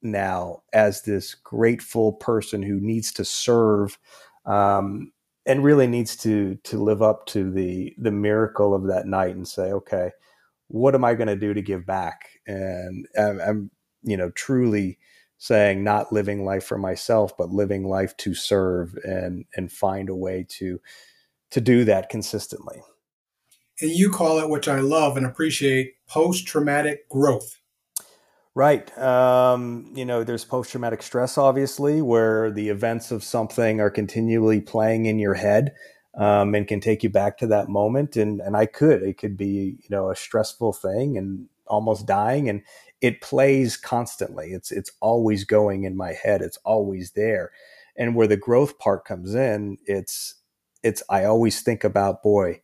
now 0.03 0.63
as 0.73 1.03
this 1.03 1.35
grateful 1.35 2.13
person 2.15 2.63
who 2.63 2.81
needs 2.81 3.13
to 3.13 3.25
serve 3.25 3.99
um, 4.45 5.13
and 5.47 5.65
really 5.65 5.87
needs 5.87 6.17
to 6.17 6.57
to 6.65 6.83
live 6.83 7.03
up 7.03 7.27
to 7.27 7.51
the 7.51 7.95
the 7.99 8.11
miracle 8.11 8.75
of 8.75 8.87
that 8.89 9.07
night 9.07 9.35
and 9.35 9.47
say, 9.47 9.73
okay, 9.73 10.11
what 10.69 10.95
am 10.95 11.05
I 11.05 11.15
going 11.15 11.29
to 11.29 11.37
do 11.37 11.55
to 11.55 11.63
give 11.63 11.87
back? 11.87 12.29
And 12.47 13.07
I'm, 13.19 13.41
I'm, 13.41 13.71
you 14.03 14.17
know, 14.17 14.31
truly 14.31 14.99
saying 15.39 15.83
not 15.83 16.13
living 16.13 16.45
life 16.45 16.65
for 16.65 16.79
myself, 16.79 17.37
but 17.37 17.51
living 17.51 17.85
life 17.87 18.17
to 18.19 18.35
serve 18.35 18.95
and 19.05 19.45
and 19.57 19.73
find 19.73 20.09
a 20.09 20.15
way 20.15 20.47
to 20.49 20.81
to 21.51 21.61
do 21.61 21.85
that 21.85 22.09
consistently. 22.09 22.81
And 23.81 23.91
you 23.91 24.11
call 24.11 24.39
it, 24.39 24.49
which 24.49 24.69
I 24.69 24.81
love 24.81 25.17
and 25.17 25.27
appreciate, 25.27 25.95
post 26.07 26.47
traumatic 26.47 27.09
growth. 27.09 27.59
Right. 28.55 28.97
Um, 28.99 29.91
you 29.95 30.05
know, 30.05 30.25
there's 30.25 30.45
post 30.45 30.71
traumatic 30.71 31.03
stress, 31.03 31.39
obviously, 31.39 32.03
where 32.03 32.51
the 32.51 32.69
events 32.69 33.11
of 33.11 33.25
something 33.25 33.81
are 33.81 33.91
continually 33.91 34.61
playing 34.61 35.07
in 35.07 35.19
your 35.19 35.35
head 35.35 35.73
um, 36.19 36.55
and 36.55 36.69
can 36.69 36.79
take 36.79 37.03
you 37.03 37.09
back 37.09 37.39
to 37.39 37.47
that 37.47 37.71
moment. 37.71 38.15
And 38.17 38.43
and 38.43 38.55
I 38.55 38.67
could, 38.67 39.03
it 39.03 39.17
could 39.17 39.39
be 39.39 39.79
you 39.81 39.89
know 39.89 40.11
a 40.11 40.17
stressful 40.17 40.75
thing 40.75 41.17
and 41.17 41.47
almost 41.67 42.07
dying, 42.07 42.51
and 42.51 42.61
it 43.01 43.23
plays 43.23 43.79
constantly. 43.79 44.53
It's 44.53 44.71
it's 44.71 44.91
always 45.01 45.45
going 45.45 45.85
in 45.85 45.97
my 45.97 46.13
head. 46.13 46.43
It's 46.43 46.59
always 46.59 47.13
there. 47.13 47.53
And 47.97 48.15
where 48.15 48.27
the 48.27 48.37
growth 48.37 48.79
part 48.79 49.07
comes 49.07 49.35
in, 49.35 49.79
it's 49.87 50.35
it's 50.83 51.03
I 51.09 51.25
always 51.25 51.63
think 51.63 51.85
about 51.85 52.23
boy, 52.23 52.61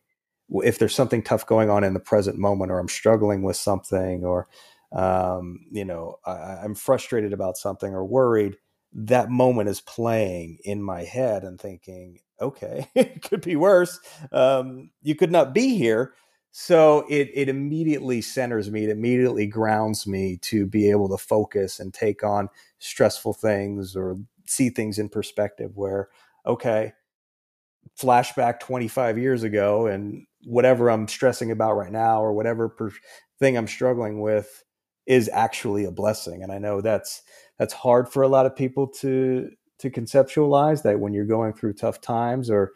if 0.51 0.77
there's 0.79 0.95
something 0.95 1.23
tough 1.23 1.47
going 1.47 1.69
on 1.71 1.83
in 1.83 1.93
the 1.95 1.99
present 1.99 2.37
moment, 2.37 2.71
or 2.71 2.79
I'm 2.79 2.87
struggling 2.89 3.41
with 3.41 3.55
something, 3.57 4.23
or 4.23 4.47
um, 4.91 5.59
you 5.71 5.85
know 5.85 6.17
I, 6.25 6.59
I'm 6.63 6.75
frustrated 6.75 7.33
about 7.33 7.57
something 7.57 7.93
or 7.93 8.05
worried 8.05 8.57
that 8.93 9.29
moment 9.29 9.69
is 9.69 9.81
playing 9.81 10.57
in 10.63 10.81
my 10.81 11.03
head 11.03 11.43
and 11.43 11.59
thinking, 11.59 12.19
okay, 12.41 12.87
it 12.95 13.21
could 13.21 13.41
be 13.41 13.55
worse. 13.55 13.99
Um, 14.31 14.91
you 15.01 15.15
could 15.15 15.31
not 15.31 15.53
be 15.53 15.75
here. 15.77 16.13
So 16.51 17.05
it 17.09 17.29
it 17.33 17.47
immediately 17.47 18.21
centers 18.21 18.71
me, 18.71 18.85
it 18.85 18.89
immediately 18.89 19.45
grounds 19.45 20.07
me 20.07 20.37
to 20.43 20.65
be 20.65 20.89
able 20.89 21.07
to 21.09 21.17
focus 21.17 21.79
and 21.79 21.93
take 21.93 22.23
on 22.23 22.49
stressful 22.79 23.33
things 23.33 23.95
or 23.95 24.17
see 24.47 24.69
things 24.69 24.97
in 24.97 25.09
perspective 25.09 25.71
where 25.75 26.09
okay, 26.47 26.93
flashback 27.99 28.59
25 28.59 29.17
years 29.17 29.43
ago 29.43 29.87
and 29.87 30.25
whatever 30.45 30.89
I'm 30.89 31.07
stressing 31.07 31.51
about 31.51 31.73
right 31.73 31.91
now 31.91 32.21
or 32.23 32.33
whatever 32.33 32.69
per- 32.69 32.91
thing 33.39 33.57
I'm 33.57 33.67
struggling 33.67 34.21
with 34.21 34.63
is 35.09 35.29
actually 35.33 35.83
a 35.83 35.91
blessing 35.91 36.41
and 36.43 36.51
I 36.51 36.57
know 36.57 36.79
that's 36.79 37.23
that's 37.57 37.73
hard 37.73 38.07
for 38.07 38.23
a 38.23 38.29
lot 38.29 38.45
of 38.45 38.55
people 38.55 38.87
to 38.87 39.49
to 39.79 39.89
conceptualize 39.89 40.83
that 40.83 40.99
when 40.99 41.13
you're 41.13 41.25
going 41.25 41.53
through 41.53 41.73
tough 41.73 41.99
times 41.99 42.49
or 42.49 42.71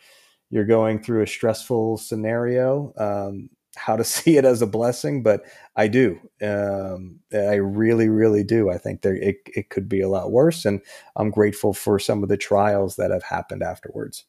you're 0.50 0.66
going 0.66 1.02
through 1.02 1.22
a 1.22 1.28
stressful 1.28 1.98
scenario 1.98 2.94
um, 2.98 3.50
how 3.78 3.96
to 3.96 4.04
see 4.16 4.36
it 4.36 4.44
as 4.44 4.62
a 4.62 4.68
blessing 4.68 5.24
but 5.24 5.44
i 5.76 5.88
do 5.88 6.20
um, 6.42 7.20
i 7.34 7.56
really 7.56 8.10
really 8.10 8.44
do 8.44 8.70
i 8.70 8.78
think 8.78 9.02
there 9.02 9.16
it, 9.16 9.38
it 9.56 9.70
could 9.70 9.88
be 9.88 10.02
a 10.02 10.10
lot 10.10 10.32
worse 10.32 10.66
and 10.66 10.82
i'm 11.16 11.32
grateful 11.32 11.74
for 11.74 11.98
some 11.98 12.24
of 12.24 12.30
the 12.30 12.38
trials 12.38 12.98
that 12.98 13.12
have 13.12 13.24
happened 13.24 13.64
afterwards 13.64 14.26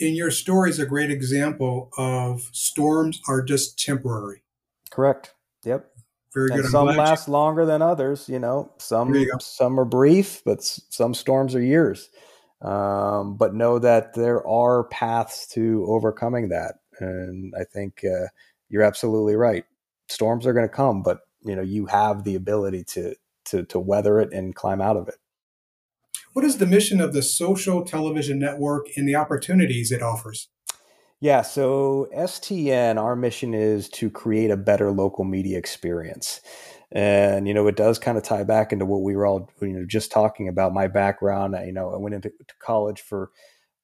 in 0.00 0.14
your 0.14 0.30
story 0.30 0.70
is 0.70 0.78
a 0.78 0.86
great 0.86 1.10
example 1.10 1.90
of 1.98 2.48
storms 2.52 3.20
are 3.28 3.42
just 3.42 3.78
temporary. 3.78 4.42
Correct. 4.90 5.34
Yep. 5.64 5.89
Very 6.32 6.48
good. 6.48 6.60
And 6.60 6.68
some 6.68 6.86
last 6.86 7.26
you... 7.26 7.32
longer 7.32 7.66
than 7.66 7.82
others. 7.82 8.28
You 8.28 8.38
know, 8.38 8.72
some 8.78 9.14
you 9.14 9.30
some 9.40 9.78
are 9.78 9.84
brief, 9.84 10.42
but 10.44 10.62
some 10.62 11.14
storms 11.14 11.54
are 11.54 11.62
years. 11.62 12.08
Um, 12.62 13.36
but 13.36 13.54
know 13.54 13.78
that 13.78 14.14
there 14.14 14.46
are 14.46 14.84
paths 14.84 15.46
to 15.48 15.84
overcoming 15.88 16.50
that, 16.50 16.76
and 17.00 17.54
I 17.58 17.64
think 17.64 18.04
uh, 18.04 18.26
you're 18.68 18.82
absolutely 18.82 19.34
right. 19.34 19.64
Storms 20.08 20.46
are 20.46 20.52
going 20.52 20.68
to 20.68 20.74
come, 20.74 21.02
but 21.02 21.20
you 21.42 21.56
know 21.56 21.62
you 21.62 21.86
have 21.86 22.24
the 22.24 22.36
ability 22.36 22.84
to 22.84 23.14
to 23.46 23.64
to 23.64 23.80
weather 23.80 24.20
it 24.20 24.32
and 24.32 24.54
climb 24.54 24.80
out 24.80 24.96
of 24.96 25.08
it. 25.08 25.16
What 26.32 26.44
is 26.44 26.58
the 26.58 26.66
mission 26.66 27.00
of 27.00 27.12
the 27.12 27.22
social 27.22 27.84
television 27.84 28.38
network 28.38 28.86
and 28.96 29.08
the 29.08 29.16
opportunities 29.16 29.90
it 29.90 30.02
offers? 30.02 30.48
Yeah, 31.20 31.42
so 31.42 32.08
STN, 32.14 32.96
our 32.98 33.14
mission 33.14 33.52
is 33.52 33.88
to 33.90 34.10
create 34.10 34.50
a 34.50 34.56
better 34.56 34.90
local 34.90 35.24
media 35.24 35.58
experience. 35.58 36.40
And, 36.92 37.46
you 37.46 37.54
know, 37.54 37.66
it 37.66 37.76
does 37.76 37.98
kind 37.98 38.16
of 38.18 38.24
tie 38.24 38.42
back 38.44 38.72
into 38.72 38.86
what 38.86 39.02
we 39.02 39.14
were 39.14 39.26
all, 39.26 39.50
you 39.60 39.68
know, 39.68 39.84
just 39.86 40.10
talking 40.10 40.48
about 40.48 40.72
my 40.72 40.88
background. 40.88 41.54
You 41.64 41.72
know, 41.72 41.92
I 41.92 41.98
went 41.98 42.14
into 42.14 42.32
college 42.58 43.02
for 43.02 43.30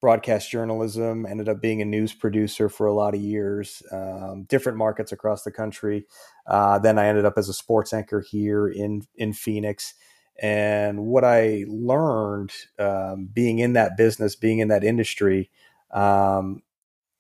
broadcast 0.01 0.51
journalism, 0.51 1.27
ended 1.27 1.49
up 1.49 1.61
being 1.61 1.83
a 1.83 1.85
news 1.85 2.15
producer 2.15 2.69
for 2.69 2.87
a 2.87 2.95
lot 2.95 3.15
of 3.15 3.21
years, 3.21 3.83
um, 3.93 4.45
different 4.49 4.79
markets 4.79 5.13
across 5.13 5.43
the 5.43 5.53
country. 5.53 6.07
Uh, 6.47 6.79
then 6.79 6.99
I 6.99 7.07
ended 7.07 7.25
up 7.27 7.35
as 7.37 7.49
a 7.49 7.55
sports 7.55 7.93
anchor 7.93 8.21
here 8.23 8.69
in, 8.69 9.03
in 9.17 9.33
Phoenix. 9.33 9.95
And 10.41 11.07
what 11.07 11.25
I 11.25 11.65
learned 11.69 12.53
um, 12.79 13.29
being 13.33 13.59
in 13.59 13.75
that 13.75 13.97
business, 13.97 14.37
being 14.37 14.59
in 14.59 14.69
that 14.69 14.85
industry, 14.85 15.51
um, 15.93 16.63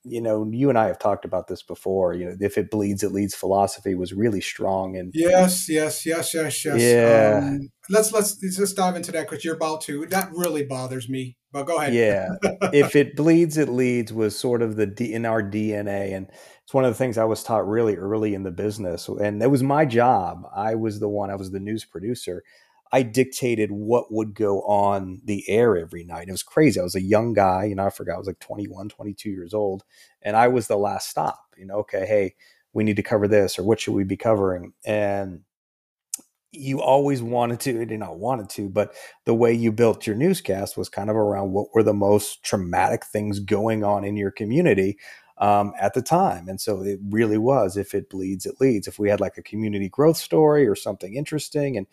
you 0.08 0.20
know, 0.20 0.48
you 0.50 0.68
and 0.68 0.78
I 0.78 0.86
have 0.86 0.98
talked 0.98 1.24
about 1.24 1.48
this 1.48 1.62
before. 1.62 2.14
You 2.14 2.26
know, 2.26 2.36
if 2.40 2.56
it 2.56 2.70
bleeds, 2.70 3.02
it 3.02 3.12
leads. 3.12 3.34
Philosophy 3.34 3.94
was 3.94 4.12
really 4.12 4.40
strong, 4.40 4.96
and 4.96 5.10
yes, 5.14 5.68
yes, 5.68 6.06
yes, 6.06 6.32
yes, 6.32 6.64
yes. 6.64 6.80
Yeah. 6.80 7.40
Um, 7.42 7.68
let's 7.90 8.12
let's 8.12 8.38
let's 8.42 8.56
just 8.56 8.76
dive 8.76 8.96
into 8.96 9.12
that 9.12 9.28
because 9.28 9.44
you're 9.44 9.56
about 9.56 9.80
to. 9.82 10.06
That 10.06 10.30
really 10.32 10.64
bothers 10.64 11.08
me. 11.08 11.36
But 11.52 11.64
go 11.64 11.78
ahead. 11.78 11.94
Yeah. 11.94 12.28
if 12.72 12.94
it 12.94 13.16
bleeds, 13.16 13.56
it 13.56 13.68
leads 13.68 14.12
was 14.12 14.38
sort 14.38 14.62
of 14.62 14.76
the 14.76 14.86
D, 14.86 15.12
in 15.12 15.24
our 15.24 15.42
DNA, 15.42 16.14
and 16.14 16.28
it's 16.62 16.74
one 16.74 16.84
of 16.84 16.90
the 16.90 16.98
things 16.98 17.18
I 17.18 17.24
was 17.24 17.42
taught 17.42 17.66
really 17.66 17.96
early 17.96 18.34
in 18.34 18.42
the 18.42 18.50
business, 18.50 19.08
and 19.08 19.42
it 19.42 19.50
was 19.50 19.62
my 19.62 19.84
job. 19.84 20.42
I 20.54 20.74
was 20.74 21.00
the 21.00 21.08
one. 21.08 21.30
I 21.30 21.36
was 21.36 21.50
the 21.50 21.60
news 21.60 21.84
producer. 21.84 22.42
I 22.92 23.02
dictated 23.02 23.70
what 23.72 24.12
would 24.12 24.34
go 24.34 24.62
on 24.62 25.20
the 25.24 25.44
air 25.48 25.76
every 25.76 26.04
night. 26.04 26.28
It 26.28 26.32
was 26.32 26.42
crazy. 26.42 26.78
I 26.80 26.84
was 26.84 26.94
a 26.94 27.00
young 27.00 27.32
guy, 27.32 27.64
you 27.64 27.74
know, 27.74 27.86
I 27.86 27.90
forgot 27.90 28.14
I 28.14 28.18
was 28.18 28.26
like 28.26 28.38
21, 28.38 28.88
22 28.88 29.30
years 29.30 29.54
old, 29.54 29.84
and 30.22 30.36
I 30.36 30.48
was 30.48 30.68
the 30.68 30.76
last 30.76 31.08
stop. 31.08 31.40
You 31.56 31.66
know, 31.66 31.76
okay, 31.78 32.06
hey, 32.06 32.34
we 32.72 32.84
need 32.84 32.96
to 32.96 33.02
cover 33.02 33.26
this 33.26 33.58
or 33.58 33.64
what 33.64 33.80
should 33.80 33.94
we 33.94 34.04
be 34.04 34.16
covering? 34.16 34.72
And 34.84 35.40
you 36.52 36.80
always 36.80 37.22
wanted 37.22 37.60
to, 37.60 37.72
you 37.72 37.98
not 37.98 38.18
wanted 38.18 38.48
to, 38.50 38.68
but 38.68 38.94
the 39.24 39.34
way 39.34 39.52
you 39.52 39.72
built 39.72 40.06
your 40.06 40.16
newscast 40.16 40.76
was 40.76 40.88
kind 40.88 41.10
of 41.10 41.16
around 41.16 41.52
what 41.52 41.68
were 41.74 41.82
the 41.82 41.92
most 41.92 42.42
traumatic 42.42 43.04
things 43.04 43.40
going 43.40 43.84
on 43.84 44.04
in 44.04 44.16
your 44.16 44.30
community 44.30 44.98
um, 45.38 45.72
at 45.78 45.94
the 45.94 46.02
time. 46.02 46.48
And 46.48 46.60
so 46.60 46.82
it 46.82 46.98
really 47.10 47.38
was 47.38 47.76
if 47.76 47.94
it 47.94 48.08
bleeds, 48.08 48.46
it 48.46 48.56
leads. 48.60 48.86
If 48.88 48.98
we 48.98 49.10
had 49.10 49.20
like 49.20 49.36
a 49.36 49.42
community 49.42 49.88
growth 49.88 50.16
story 50.16 50.66
or 50.66 50.74
something 50.74 51.14
interesting 51.14 51.76
and 51.76 51.86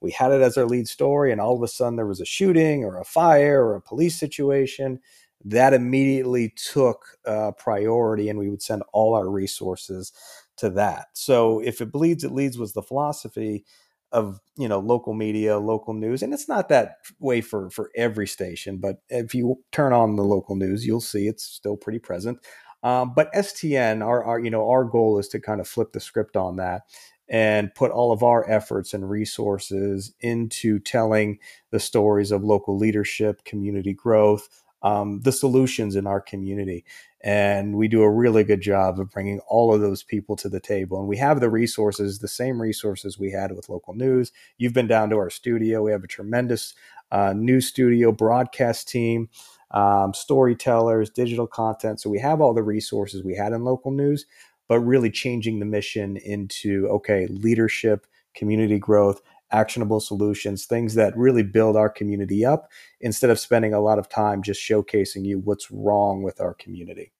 we 0.00 0.10
had 0.10 0.32
it 0.32 0.40
as 0.40 0.56
our 0.56 0.64
lead 0.64 0.88
story, 0.88 1.32
and 1.32 1.40
all 1.40 1.56
of 1.56 1.62
a 1.62 1.68
sudden 1.68 1.96
there 1.96 2.06
was 2.06 2.20
a 2.20 2.24
shooting 2.24 2.84
or 2.84 2.98
a 2.98 3.04
fire 3.04 3.64
or 3.64 3.76
a 3.76 3.82
police 3.82 4.18
situation. 4.18 5.00
That 5.44 5.72
immediately 5.72 6.52
took 6.56 7.04
uh, 7.24 7.52
priority, 7.52 8.28
and 8.28 8.38
we 8.38 8.50
would 8.50 8.62
send 8.62 8.82
all 8.92 9.14
our 9.14 9.28
resources 9.30 10.12
to 10.56 10.70
that. 10.70 11.06
So, 11.12 11.60
if 11.60 11.80
it 11.80 11.92
bleeds, 11.92 12.24
it 12.24 12.32
leads 12.32 12.58
was 12.58 12.72
the 12.72 12.82
philosophy 12.82 13.64
of 14.10 14.40
you 14.56 14.68
know 14.68 14.78
local 14.80 15.14
media, 15.14 15.58
local 15.58 15.94
news, 15.94 16.22
and 16.22 16.32
it's 16.34 16.48
not 16.48 16.68
that 16.70 16.96
way 17.20 17.40
for 17.40 17.70
for 17.70 17.90
every 17.96 18.26
station. 18.26 18.78
But 18.78 18.98
if 19.08 19.34
you 19.34 19.62
turn 19.72 19.92
on 19.92 20.16
the 20.16 20.24
local 20.24 20.56
news, 20.56 20.86
you'll 20.86 21.00
see 21.00 21.28
it's 21.28 21.44
still 21.44 21.76
pretty 21.76 21.98
present. 21.98 22.38
Um, 22.82 23.12
but 23.14 23.32
STN, 23.32 24.04
our, 24.04 24.22
our 24.24 24.38
you 24.38 24.50
know 24.50 24.68
our 24.68 24.84
goal 24.84 25.18
is 25.18 25.28
to 25.28 25.40
kind 25.40 25.60
of 25.60 25.68
flip 25.68 25.92
the 25.92 26.00
script 26.00 26.36
on 26.36 26.56
that 26.56 26.82
and 27.28 27.74
put 27.74 27.90
all 27.90 28.12
of 28.12 28.22
our 28.22 28.48
efforts 28.50 28.94
and 28.94 29.08
resources 29.08 30.14
into 30.20 30.78
telling 30.78 31.38
the 31.70 31.80
stories 31.80 32.30
of 32.30 32.42
local 32.42 32.76
leadership, 32.76 33.44
community 33.44 33.92
growth, 33.92 34.48
um, 34.82 35.20
the 35.22 35.32
solutions 35.32 35.96
in 35.96 36.06
our 36.06 36.20
community. 36.20 36.84
And 37.20 37.76
we 37.76 37.88
do 37.88 38.02
a 38.02 38.10
really 38.10 38.44
good 38.44 38.60
job 38.60 39.00
of 39.00 39.10
bringing 39.10 39.40
all 39.48 39.74
of 39.74 39.80
those 39.80 40.04
people 40.04 40.36
to 40.36 40.48
the 40.48 40.60
table. 40.60 41.00
And 41.00 41.08
we 41.08 41.16
have 41.16 41.40
the 41.40 41.50
resources, 41.50 42.20
the 42.20 42.28
same 42.28 42.62
resources 42.62 43.18
we 43.18 43.32
had 43.32 43.52
with 43.52 43.68
local 43.68 43.94
news. 43.94 44.32
You've 44.56 44.72
been 44.72 44.86
down 44.86 45.10
to 45.10 45.16
our 45.16 45.30
studio. 45.30 45.82
We 45.82 45.90
have 45.90 46.04
a 46.04 46.08
tremendous 46.08 46.74
uh, 47.10 47.32
news 47.32 47.66
studio 47.66 48.12
broadcast 48.12 48.88
team. 48.88 49.28
Um, 49.70 50.14
storytellers, 50.14 51.10
digital 51.10 51.46
content. 51.46 52.00
So 52.00 52.08
we 52.08 52.20
have 52.20 52.40
all 52.40 52.54
the 52.54 52.62
resources 52.62 53.22
we 53.22 53.34
had 53.34 53.52
in 53.52 53.64
local 53.64 53.90
news, 53.90 54.24
but 54.68 54.80
really 54.80 55.10
changing 55.10 55.58
the 55.58 55.66
mission 55.66 56.16
into 56.16 56.86
okay, 56.88 57.26
leadership, 57.26 58.06
community 58.34 58.78
growth, 58.78 59.20
actionable 59.50 60.00
solutions, 60.00 60.66
things 60.66 60.94
that 60.94 61.16
really 61.16 61.42
build 61.42 61.76
our 61.76 61.88
community 61.88 62.44
up 62.44 62.70
instead 63.00 63.30
of 63.30 63.40
spending 63.40 63.72
a 63.72 63.80
lot 63.80 63.98
of 63.98 64.08
time 64.08 64.42
just 64.42 64.60
showcasing 64.60 65.24
you 65.24 65.38
what's 65.38 65.70
wrong 65.70 66.22
with 66.22 66.40
our 66.40 66.54
community. 66.54 67.12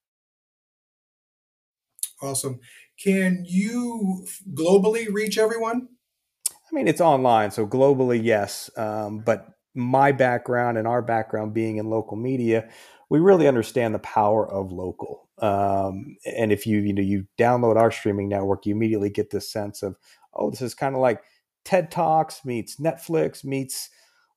Awesome. 2.21 2.61
Can 3.03 3.45
you 3.47 4.27
globally 4.53 5.07
reach 5.11 5.39
everyone? 5.39 5.89
I 6.51 6.75
mean, 6.75 6.89
it's 6.89 7.01
online, 7.01 7.51
so 7.51 7.67
globally, 7.67 8.23
yes. 8.23 8.71
Um, 8.77 9.21
but 9.21 9.49
my 9.75 10.13
background 10.13 10.77
and 10.77 10.87
our 10.87 11.01
background 11.01 11.55
being 11.55 11.77
in 11.77 11.89
local 11.89 12.17
media, 12.17 12.69
we 13.09 13.21
really 13.21 13.47
understand 13.47 13.95
the 13.95 14.01
power 14.01 14.47
of 14.47 14.73
local. 14.73 15.28
Um, 15.41 16.17
and 16.25 16.53
if 16.53 16.67
you 16.67 16.81
you 16.81 16.93
know 16.93 17.03
you 17.03 17.27
download 17.39 17.77
our 17.77 17.91
streaming 17.91 18.29
network, 18.29 18.67
you 18.67 18.75
immediately 18.75 19.11
get 19.11 19.31
this 19.31 19.51
sense 19.51 19.83
of 19.83 19.97
oh, 20.35 20.51
this 20.51 20.63
is 20.63 20.75
kind 20.75 20.95
of 20.95 21.01
like 21.01 21.23
TED 21.65 21.91
Talks 21.91 22.45
meets 22.45 22.77
Netflix 22.77 23.45
meets 23.45 23.91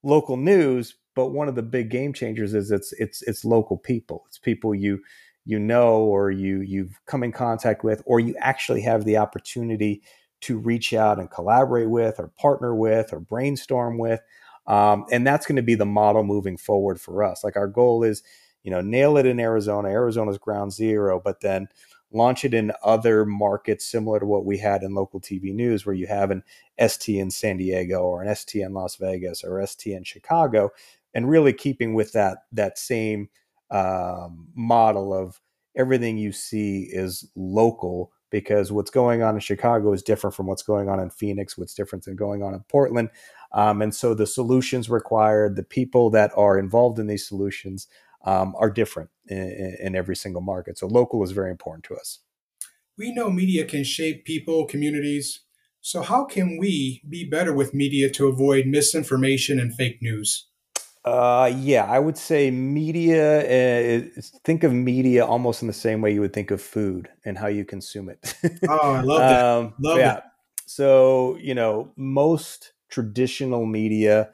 local 0.03 0.37
news. 0.37 0.95
But 1.15 1.27
one 1.27 1.47
of 1.47 1.55
the 1.55 1.63
big 1.63 1.89
game 1.89 2.13
changers 2.13 2.53
is 2.53 2.71
it's 2.71 2.93
it's 2.93 3.21
it's 3.23 3.45
local 3.45 3.77
people. 3.77 4.23
It's 4.27 4.37
people 4.37 4.73
you 4.73 5.01
you 5.45 5.59
know 5.59 5.99
or 5.99 6.31
you 6.31 6.61
you've 6.61 6.99
come 7.05 7.23
in 7.23 7.31
contact 7.31 7.83
with, 7.83 8.01
or 8.05 8.19
you 8.19 8.35
actually 8.39 8.81
have 8.81 9.05
the 9.05 9.17
opportunity 9.17 10.01
to 10.41 10.57
reach 10.57 10.93
out 10.93 11.19
and 11.19 11.29
collaborate 11.29 11.89
with, 11.89 12.19
or 12.19 12.31
partner 12.39 12.73
with, 12.75 13.13
or 13.13 13.19
brainstorm 13.19 13.97
with. 13.97 14.21
Um, 14.67 15.05
and 15.11 15.25
that's 15.25 15.45
going 15.45 15.57
to 15.57 15.61
be 15.61 15.75
the 15.75 15.85
model 15.85 16.23
moving 16.23 16.57
forward 16.57 16.99
for 16.99 17.23
us. 17.23 17.43
Like 17.43 17.57
our 17.57 17.67
goal 17.67 18.03
is 18.03 18.23
you 18.63 18.71
know, 18.71 18.81
nail 18.81 19.17
it 19.17 19.25
in 19.25 19.39
Arizona. 19.39 19.89
Arizona's 19.89 20.37
ground 20.37 20.73
zero, 20.73 21.21
but 21.23 21.41
then 21.41 21.67
launch 22.11 22.43
it 22.43 22.53
in 22.53 22.71
other 22.83 23.25
markets 23.25 23.85
similar 23.85 24.19
to 24.19 24.25
what 24.25 24.45
we 24.45 24.57
had 24.57 24.83
in 24.83 24.93
local 24.93 25.21
TV 25.21 25.53
news, 25.53 25.85
where 25.85 25.95
you 25.95 26.07
have 26.07 26.31
an 26.31 26.43
ST 26.85 27.17
in 27.17 27.31
San 27.31 27.57
Diego 27.57 28.01
or 28.01 28.21
an 28.21 28.35
ST 28.35 28.61
in 28.61 28.73
Las 28.73 28.97
Vegas 28.97 29.43
or 29.43 29.65
ST 29.65 29.95
in 29.95 30.03
Chicago, 30.03 30.69
and 31.13 31.29
really 31.29 31.53
keeping 31.53 31.93
with 31.93 32.11
that 32.13 32.39
that 32.51 32.77
same 32.77 33.29
um, 33.69 34.47
model 34.55 35.13
of 35.13 35.39
everything 35.75 36.17
you 36.17 36.31
see 36.31 36.89
is 36.91 37.29
local 37.35 38.11
because 38.29 38.71
what's 38.71 38.91
going 38.91 39.21
on 39.21 39.35
in 39.35 39.41
Chicago 39.41 39.91
is 39.93 40.01
different 40.01 40.35
from 40.35 40.47
what's 40.47 40.63
going 40.63 40.89
on 40.89 40.99
in 40.99 41.09
Phoenix, 41.09 41.57
what's 41.57 41.73
different 41.73 42.05
than 42.05 42.15
going 42.15 42.43
on 42.43 42.53
in 42.53 42.61
Portland. 42.69 43.09
Um, 43.51 43.81
and 43.81 43.93
so 43.93 44.13
the 44.13 44.25
solutions 44.25 44.89
required, 44.89 45.55
the 45.57 45.63
people 45.63 46.09
that 46.11 46.31
are 46.35 46.57
involved 46.57 46.97
in 46.97 47.07
these 47.07 47.27
solutions 47.27 47.87
um, 48.25 48.55
are 48.57 48.69
different 48.69 49.09
in, 49.27 49.77
in, 49.81 49.95
every 49.95 50.15
single 50.15 50.41
market. 50.41 50.77
So 50.77 50.87
local 50.87 51.23
is 51.23 51.31
very 51.31 51.51
important 51.51 51.83
to 51.85 51.95
us. 51.95 52.19
We 52.97 53.13
know 53.13 53.29
media 53.29 53.65
can 53.65 53.83
shape 53.83 54.25
people, 54.25 54.65
communities. 54.65 55.41
So, 55.81 56.03
how 56.03 56.25
can 56.25 56.59
we 56.59 57.01
be 57.09 57.27
better 57.27 57.53
with 57.53 57.73
media 57.73 58.09
to 58.11 58.27
avoid 58.27 58.67
misinformation 58.67 59.59
and 59.59 59.73
fake 59.73 59.97
news? 60.01 60.47
Uh, 61.03 61.51
yeah, 61.57 61.85
I 61.85 61.97
would 61.97 62.17
say 62.17 62.51
media. 62.51 63.39
Uh, 63.39 64.01
think 64.43 64.63
of 64.63 64.71
media 64.71 65.25
almost 65.25 65.63
in 65.63 65.67
the 65.67 65.73
same 65.73 66.01
way 66.01 66.13
you 66.13 66.21
would 66.21 66.33
think 66.33 66.51
of 66.51 66.61
food 66.61 67.09
and 67.25 67.37
how 67.37 67.47
you 67.47 67.65
consume 67.65 68.09
it. 68.09 68.35
oh, 68.69 68.93
I 68.93 69.01
love 69.01 69.19
that. 69.19 69.45
Um, 69.45 69.73
love 69.79 69.97
yeah. 69.97 70.17
It. 70.17 70.23
So 70.67 71.37
you 71.41 71.55
know, 71.55 71.91
most 71.95 72.73
traditional 72.89 73.65
media, 73.65 74.29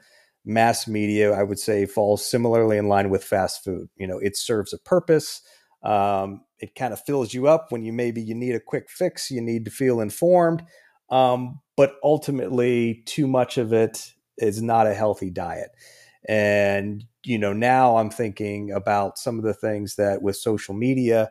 mass 0.48 0.88
media, 0.88 1.32
I 1.32 1.42
would 1.42 1.58
say, 1.58 1.86
falls 1.86 2.28
similarly 2.28 2.78
in 2.78 2.88
line 2.88 3.10
with 3.10 3.22
fast 3.22 3.62
food. 3.62 3.88
You 3.96 4.06
know, 4.06 4.18
it 4.18 4.36
serves 4.36 4.72
a 4.72 4.78
purpose. 4.78 5.42
Um, 5.82 6.42
it 6.58 6.74
kind 6.74 6.92
of 6.92 7.00
fills 7.00 7.32
you 7.32 7.46
up 7.46 7.70
when 7.70 7.84
you 7.84 7.92
maybe 7.92 8.20
you 8.20 8.34
need 8.34 8.54
a 8.54 8.60
quick 8.60 8.90
fix. 8.90 9.30
You 9.30 9.40
need 9.40 9.64
to 9.66 9.70
feel 9.70 10.00
informed, 10.00 10.64
um, 11.10 11.60
but 11.76 11.96
ultimately, 12.02 13.02
too 13.06 13.28
much 13.28 13.58
of 13.58 13.72
it 13.72 14.12
is 14.38 14.60
not 14.62 14.86
a 14.86 14.94
healthy 14.94 15.30
diet. 15.30 15.70
And, 16.28 17.04
you 17.24 17.38
know, 17.38 17.52
now 17.52 17.96
I'm 17.96 18.10
thinking 18.10 18.72
about 18.72 19.18
some 19.18 19.38
of 19.38 19.44
the 19.44 19.54
things 19.54 19.96
that 19.96 20.22
with 20.22 20.36
social 20.36 20.74
media 20.74 21.30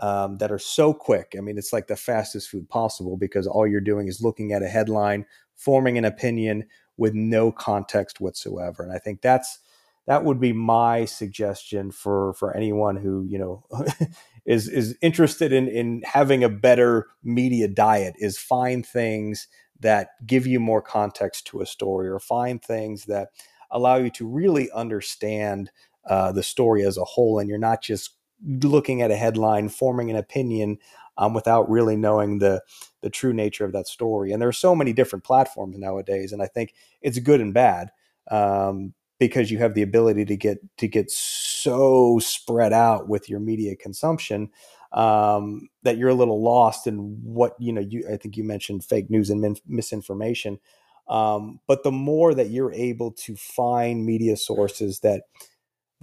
um, 0.00 0.36
that 0.38 0.52
are 0.52 0.58
so 0.58 0.92
quick. 0.92 1.34
I 1.36 1.40
mean, 1.40 1.58
it's 1.58 1.72
like 1.72 1.86
the 1.86 1.96
fastest 1.96 2.50
food 2.50 2.68
possible 2.68 3.16
because 3.16 3.46
all 3.46 3.66
you're 3.66 3.80
doing 3.80 4.08
is 4.08 4.22
looking 4.22 4.52
at 4.52 4.62
a 4.62 4.68
headline, 4.68 5.24
forming 5.54 5.96
an 5.96 6.04
opinion 6.04 6.66
with 6.96 7.14
no 7.14 7.52
context 7.52 8.20
whatsoever. 8.20 8.82
And 8.82 8.92
I 8.92 8.98
think 8.98 9.22
that's 9.22 9.58
that 10.06 10.24
would 10.24 10.40
be 10.40 10.52
my 10.52 11.04
suggestion 11.04 11.90
for 11.90 12.32
for 12.34 12.56
anyone 12.56 12.96
who 12.96 13.24
you 13.28 13.38
know 13.38 13.64
is 14.46 14.68
is 14.68 14.96
interested 15.02 15.52
in 15.52 15.68
in 15.68 16.02
having 16.04 16.44
a 16.44 16.48
better 16.48 17.08
media 17.22 17.68
diet 17.68 18.14
is 18.18 18.38
find 18.38 18.86
things 18.86 19.48
that 19.80 20.10
give 20.24 20.46
you 20.46 20.58
more 20.58 20.80
context 20.80 21.46
to 21.48 21.60
a 21.60 21.66
story 21.66 22.08
or 22.08 22.18
find 22.18 22.62
things 22.62 23.04
that 23.06 23.28
allow 23.70 23.96
you 23.96 24.10
to 24.10 24.26
really 24.26 24.70
understand 24.70 25.70
uh, 26.08 26.32
the 26.32 26.42
story 26.42 26.84
as 26.84 26.96
a 26.96 27.04
whole, 27.04 27.38
and 27.38 27.48
you're 27.48 27.58
not 27.58 27.82
just 27.82 28.15
looking 28.44 29.02
at 29.02 29.10
a 29.10 29.16
headline, 29.16 29.68
forming 29.68 30.10
an 30.10 30.16
opinion 30.16 30.78
um, 31.18 31.34
without 31.34 31.68
really 31.70 31.96
knowing 31.96 32.38
the 32.38 32.62
the 33.02 33.10
true 33.10 33.32
nature 33.32 33.64
of 33.64 33.72
that 33.72 33.86
story. 33.86 34.32
And 34.32 34.40
there 34.40 34.48
are 34.48 34.52
so 34.52 34.74
many 34.74 34.92
different 34.92 35.24
platforms 35.24 35.78
nowadays, 35.78 36.32
and 36.32 36.42
I 36.42 36.46
think 36.46 36.74
it's 37.00 37.18
good 37.18 37.40
and 37.40 37.54
bad 37.54 37.90
um, 38.30 38.94
because 39.18 39.50
you 39.50 39.58
have 39.58 39.74
the 39.74 39.82
ability 39.82 40.24
to 40.26 40.36
get 40.36 40.58
to 40.78 40.88
get 40.88 41.10
so 41.10 42.18
spread 42.18 42.72
out 42.72 43.08
with 43.08 43.28
your 43.28 43.40
media 43.40 43.76
consumption 43.76 44.50
um, 44.92 45.68
that 45.82 45.96
you're 45.96 46.10
a 46.10 46.14
little 46.14 46.42
lost 46.42 46.86
in 46.86 47.18
what 47.22 47.54
you 47.58 47.72
know. 47.72 47.80
You 47.80 48.04
I 48.12 48.16
think 48.16 48.36
you 48.36 48.44
mentioned 48.44 48.84
fake 48.84 49.10
news 49.10 49.30
and 49.30 49.40
min- 49.40 49.56
misinformation. 49.66 50.58
Um, 51.08 51.60
but 51.68 51.84
the 51.84 51.92
more 51.92 52.34
that 52.34 52.50
you're 52.50 52.72
able 52.72 53.12
to 53.12 53.36
find 53.36 54.04
media 54.04 54.36
sources 54.36 55.00
that 55.00 55.22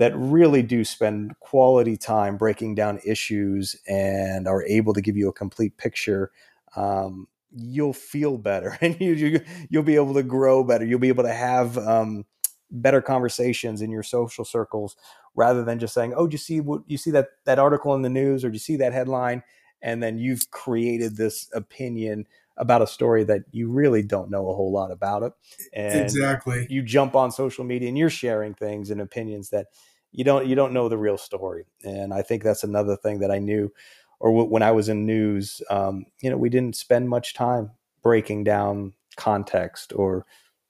that 0.03 0.13
really 0.17 0.61
do 0.61 0.83
spend 0.83 1.33
quality 1.39 1.95
time 1.95 2.35
breaking 2.35 2.75
down 2.75 2.99
issues 3.05 3.73
and 3.87 4.49
are 4.49 4.61
able 4.63 4.93
to 4.93 4.99
give 4.99 5.15
you 5.15 5.29
a 5.29 5.33
complete 5.33 5.77
picture, 5.77 6.29
um, 6.75 7.25
you'll 7.55 7.93
feel 7.93 8.37
better 8.37 8.77
and 8.81 8.99
you, 8.99 9.13
you 9.13 9.39
will 9.71 9.81
be 9.81 9.95
able 9.95 10.13
to 10.13 10.21
grow 10.21 10.61
better. 10.61 10.83
You'll 10.83 10.99
be 10.99 11.07
able 11.07 11.23
to 11.23 11.31
have 11.31 11.77
um, 11.77 12.25
better 12.69 13.01
conversations 13.01 13.81
in 13.81 13.91
your 13.91 14.03
social 14.03 14.43
circles 14.43 14.97
rather 15.35 15.63
than 15.63 15.79
just 15.79 15.93
saying, 15.93 16.13
"Oh, 16.17 16.27
do 16.27 16.33
you 16.33 16.37
see 16.37 16.59
what 16.59 16.81
you 16.85 16.97
see 16.97 17.11
that 17.11 17.27
that 17.45 17.57
article 17.57 17.95
in 17.95 18.01
the 18.01 18.09
news 18.09 18.43
or 18.43 18.49
do 18.49 18.55
you 18.55 18.59
see 18.59 18.75
that 18.75 18.91
headline?" 18.91 19.41
And 19.81 20.03
then 20.03 20.17
you've 20.17 20.51
created 20.51 21.15
this 21.15 21.47
opinion 21.53 22.27
about 22.57 22.81
a 22.81 22.87
story 22.87 23.23
that 23.23 23.43
you 23.51 23.69
really 23.69 24.03
don't 24.03 24.29
know 24.29 24.49
a 24.49 24.53
whole 24.53 24.71
lot 24.71 24.91
about 24.91 25.23
it. 25.23 25.33
And 25.73 26.01
exactly. 26.01 26.67
You 26.69 26.83
jump 26.83 27.15
on 27.15 27.31
social 27.31 27.63
media 27.63 27.87
and 27.87 27.97
you're 27.97 28.09
sharing 28.09 28.53
things 28.53 28.91
and 28.91 29.01
opinions 29.01 29.49
that 29.49 29.67
you 30.13 30.23
don't 30.23 30.47
you 30.47 30.55
don't 30.55 30.73
know 30.73 30.87
the 30.87 30.97
real 30.97 31.17
story. 31.17 31.65
And 31.83 32.13
I 32.13 32.21
think 32.21 32.43
that's 32.43 32.63
another 32.63 32.95
thing 32.95 33.19
that 33.19 33.31
I 33.31 33.39
knew, 33.39 33.73
or 34.19 34.29
w- 34.31 34.49
when 34.49 34.63
I 34.63 34.71
was 34.71 34.87
in 34.87 35.05
news, 35.05 35.61
um, 35.69 36.05
you 36.21 36.29
know, 36.29 36.37
we 36.37 36.49
didn't 36.49 36.77
spend 36.77 37.09
much 37.09 37.33
time 37.33 37.71
breaking 38.01 38.43
down 38.43 38.93
context 39.17 39.91
or 39.95 40.25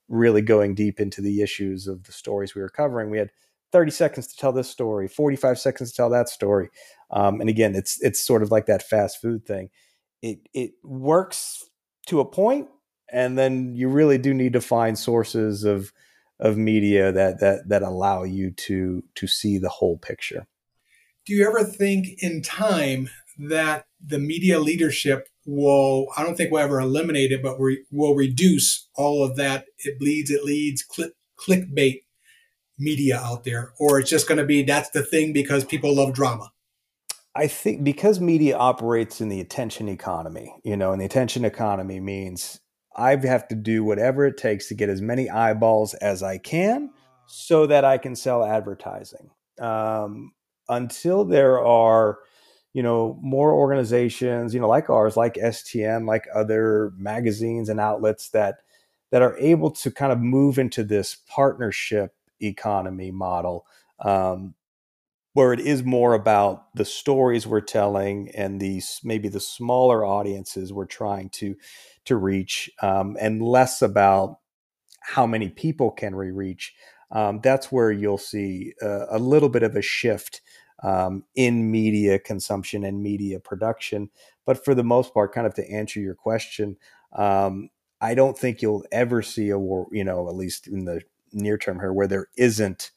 really 0.07 0.41
going 0.41 0.75
deep 0.75 0.99
into 0.99 1.21
the 1.21 1.41
issues 1.41 1.87
of 1.87 2.03
the 2.03 2.11
stories 2.11 2.55
we 2.55 2.61
were 2.61 2.69
covering. 2.69 3.09
We 3.09 3.17
had 3.17 3.31
30 3.71 3.91
seconds 3.91 4.27
to 4.27 4.37
tell 4.37 4.53
this 4.53 4.69
story, 4.69 5.07
45 5.07 5.59
seconds 5.59 5.91
to 5.91 5.97
tell 5.97 6.09
that 6.11 6.29
story. 6.29 6.69
Um, 7.11 7.41
and 7.41 7.49
again, 7.49 7.75
it's 7.75 8.01
it's 8.01 8.23
sort 8.25 8.43
of 8.43 8.51
like 8.51 8.67
that 8.67 8.83
fast 8.83 9.21
food 9.21 9.45
thing. 9.45 9.69
It 10.21 10.39
it 10.53 10.71
works 10.83 11.65
to 12.07 12.21
a 12.21 12.25
point, 12.25 12.69
and 13.11 13.37
then 13.37 13.75
you 13.75 13.89
really 13.89 14.17
do 14.17 14.33
need 14.33 14.53
to 14.53 14.61
find 14.61 14.97
sources 14.97 15.65
of 15.65 15.91
of 16.39 16.57
media 16.57 17.11
that 17.11 17.39
that 17.39 17.69
that 17.69 17.81
allow 17.81 18.23
you 18.23 18.51
to 18.51 19.03
to 19.15 19.27
see 19.27 19.57
the 19.57 19.69
whole 19.69 19.97
picture. 19.97 20.47
Do 21.25 21.33
you 21.33 21.47
ever 21.47 21.63
think 21.63 22.07
in 22.21 22.41
time 22.41 23.09
that 23.37 23.85
the 24.05 24.19
media 24.19 24.59
leadership 24.59 25.27
will 25.45 26.07
I 26.17 26.23
don't 26.23 26.35
think 26.35 26.51
we'll 26.51 26.63
ever 26.63 26.79
eliminate 26.79 27.31
it, 27.31 27.41
but 27.41 27.59
we 27.59 27.85
will 27.91 28.15
reduce 28.15 28.87
all 28.95 29.23
of 29.23 29.35
that. 29.37 29.65
It 29.79 29.99
bleeds, 29.99 30.29
it 30.29 30.43
leads, 30.43 30.83
click, 30.83 31.13
clickbait 31.37 32.03
media 32.77 33.17
out 33.17 33.43
there, 33.43 33.73
or 33.79 33.99
it's 33.99 34.09
just 34.09 34.27
going 34.27 34.37
to 34.37 34.45
be 34.45 34.63
that's 34.63 34.89
the 34.89 35.03
thing 35.03 35.33
because 35.33 35.63
people 35.63 35.95
love 35.95 36.13
drama. 36.13 36.51
I 37.35 37.47
think 37.47 37.83
because 37.83 38.19
media 38.19 38.57
operates 38.57 39.19
in 39.19 39.29
the 39.29 39.41
attention 39.41 39.89
economy, 39.89 40.55
you 40.63 40.77
know, 40.77 40.91
and 40.91 41.01
the 41.01 41.05
attention 41.05 41.45
economy 41.45 41.99
means 41.99 42.59
I 42.95 43.15
have 43.15 43.47
to 43.49 43.55
do 43.55 43.83
whatever 43.83 44.25
it 44.25 44.37
takes 44.37 44.67
to 44.67 44.75
get 44.75 44.89
as 44.89 45.01
many 45.01 45.29
eyeballs 45.29 45.93
as 45.95 46.23
I 46.23 46.37
can 46.37 46.91
so 47.25 47.65
that 47.67 47.85
I 47.85 47.97
can 47.97 48.15
sell 48.15 48.43
advertising. 48.45 49.29
Um, 49.59 50.33
until 50.69 51.25
there 51.25 51.59
are, 51.59 52.19
you 52.73 52.83
know, 52.83 53.17
more 53.21 53.53
organizations, 53.53 54.53
you 54.53 54.59
know, 54.59 54.67
like 54.67 54.89
ours, 54.89 55.17
like 55.17 55.35
STN, 55.35 56.07
like 56.07 56.27
other 56.33 56.91
magazines 56.97 57.69
and 57.69 57.79
outlets 57.79 58.29
that 58.29 58.57
that 59.11 59.21
are 59.21 59.37
able 59.37 59.69
to 59.69 59.91
kind 59.91 60.11
of 60.11 60.19
move 60.19 60.57
into 60.57 60.83
this 60.83 61.17
partnership 61.27 62.15
economy 62.41 63.11
model. 63.11 63.65
Um, 63.99 64.55
where 65.33 65.51
it 65.51 65.59
is 65.59 65.83
more 65.83 66.13
about 66.13 66.73
the 66.75 66.85
stories 66.85 67.47
we're 67.47 67.61
telling 67.61 68.29
and 68.35 68.59
these 68.59 68.99
maybe 69.03 69.27
the 69.27 69.39
smaller 69.39 70.05
audiences 70.05 70.71
we're 70.71 70.85
trying 70.85 71.29
to 71.29 71.55
to 72.05 72.15
reach 72.15 72.69
um, 72.81 73.17
and 73.19 73.41
less 73.41 73.81
about 73.81 74.39
how 75.01 75.25
many 75.25 75.49
people 75.49 75.91
can 75.91 76.15
we 76.15 76.31
reach 76.31 76.73
um, 77.11 77.39
that's 77.43 77.71
where 77.71 77.91
you'll 77.91 78.17
see 78.17 78.73
a, 78.81 79.05
a, 79.11 79.19
little 79.19 79.49
bit 79.49 79.61
of 79.61 79.75
a 79.75 79.81
shift 79.81 80.41
um, 80.81 81.23
in 81.35 81.69
media 81.69 82.17
consumption 82.17 82.83
and 82.83 83.01
media 83.01 83.39
production 83.39 84.09
but 84.45 84.63
for 84.63 84.73
the 84.73 84.83
most 84.83 85.13
part 85.13 85.33
kind 85.33 85.47
of 85.47 85.53
to 85.53 85.69
answer 85.69 85.99
your 85.99 86.15
question 86.15 86.77
um, 87.13 87.69
i 88.01 88.13
don't 88.13 88.37
think 88.37 88.61
you'll 88.61 88.85
ever 88.91 89.21
see 89.21 89.49
a 89.49 89.59
war 89.59 89.87
you 89.91 90.03
know 90.03 90.27
at 90.27 90.35
least 90.35 90.67
in 90.67 90.85
the 90.85 91.01
near 91.33 91.57
term 91.57 91.79
here 91.79 91.93
where 91.93 92.07
there 92.07 92.27
isn't 92.37 92.91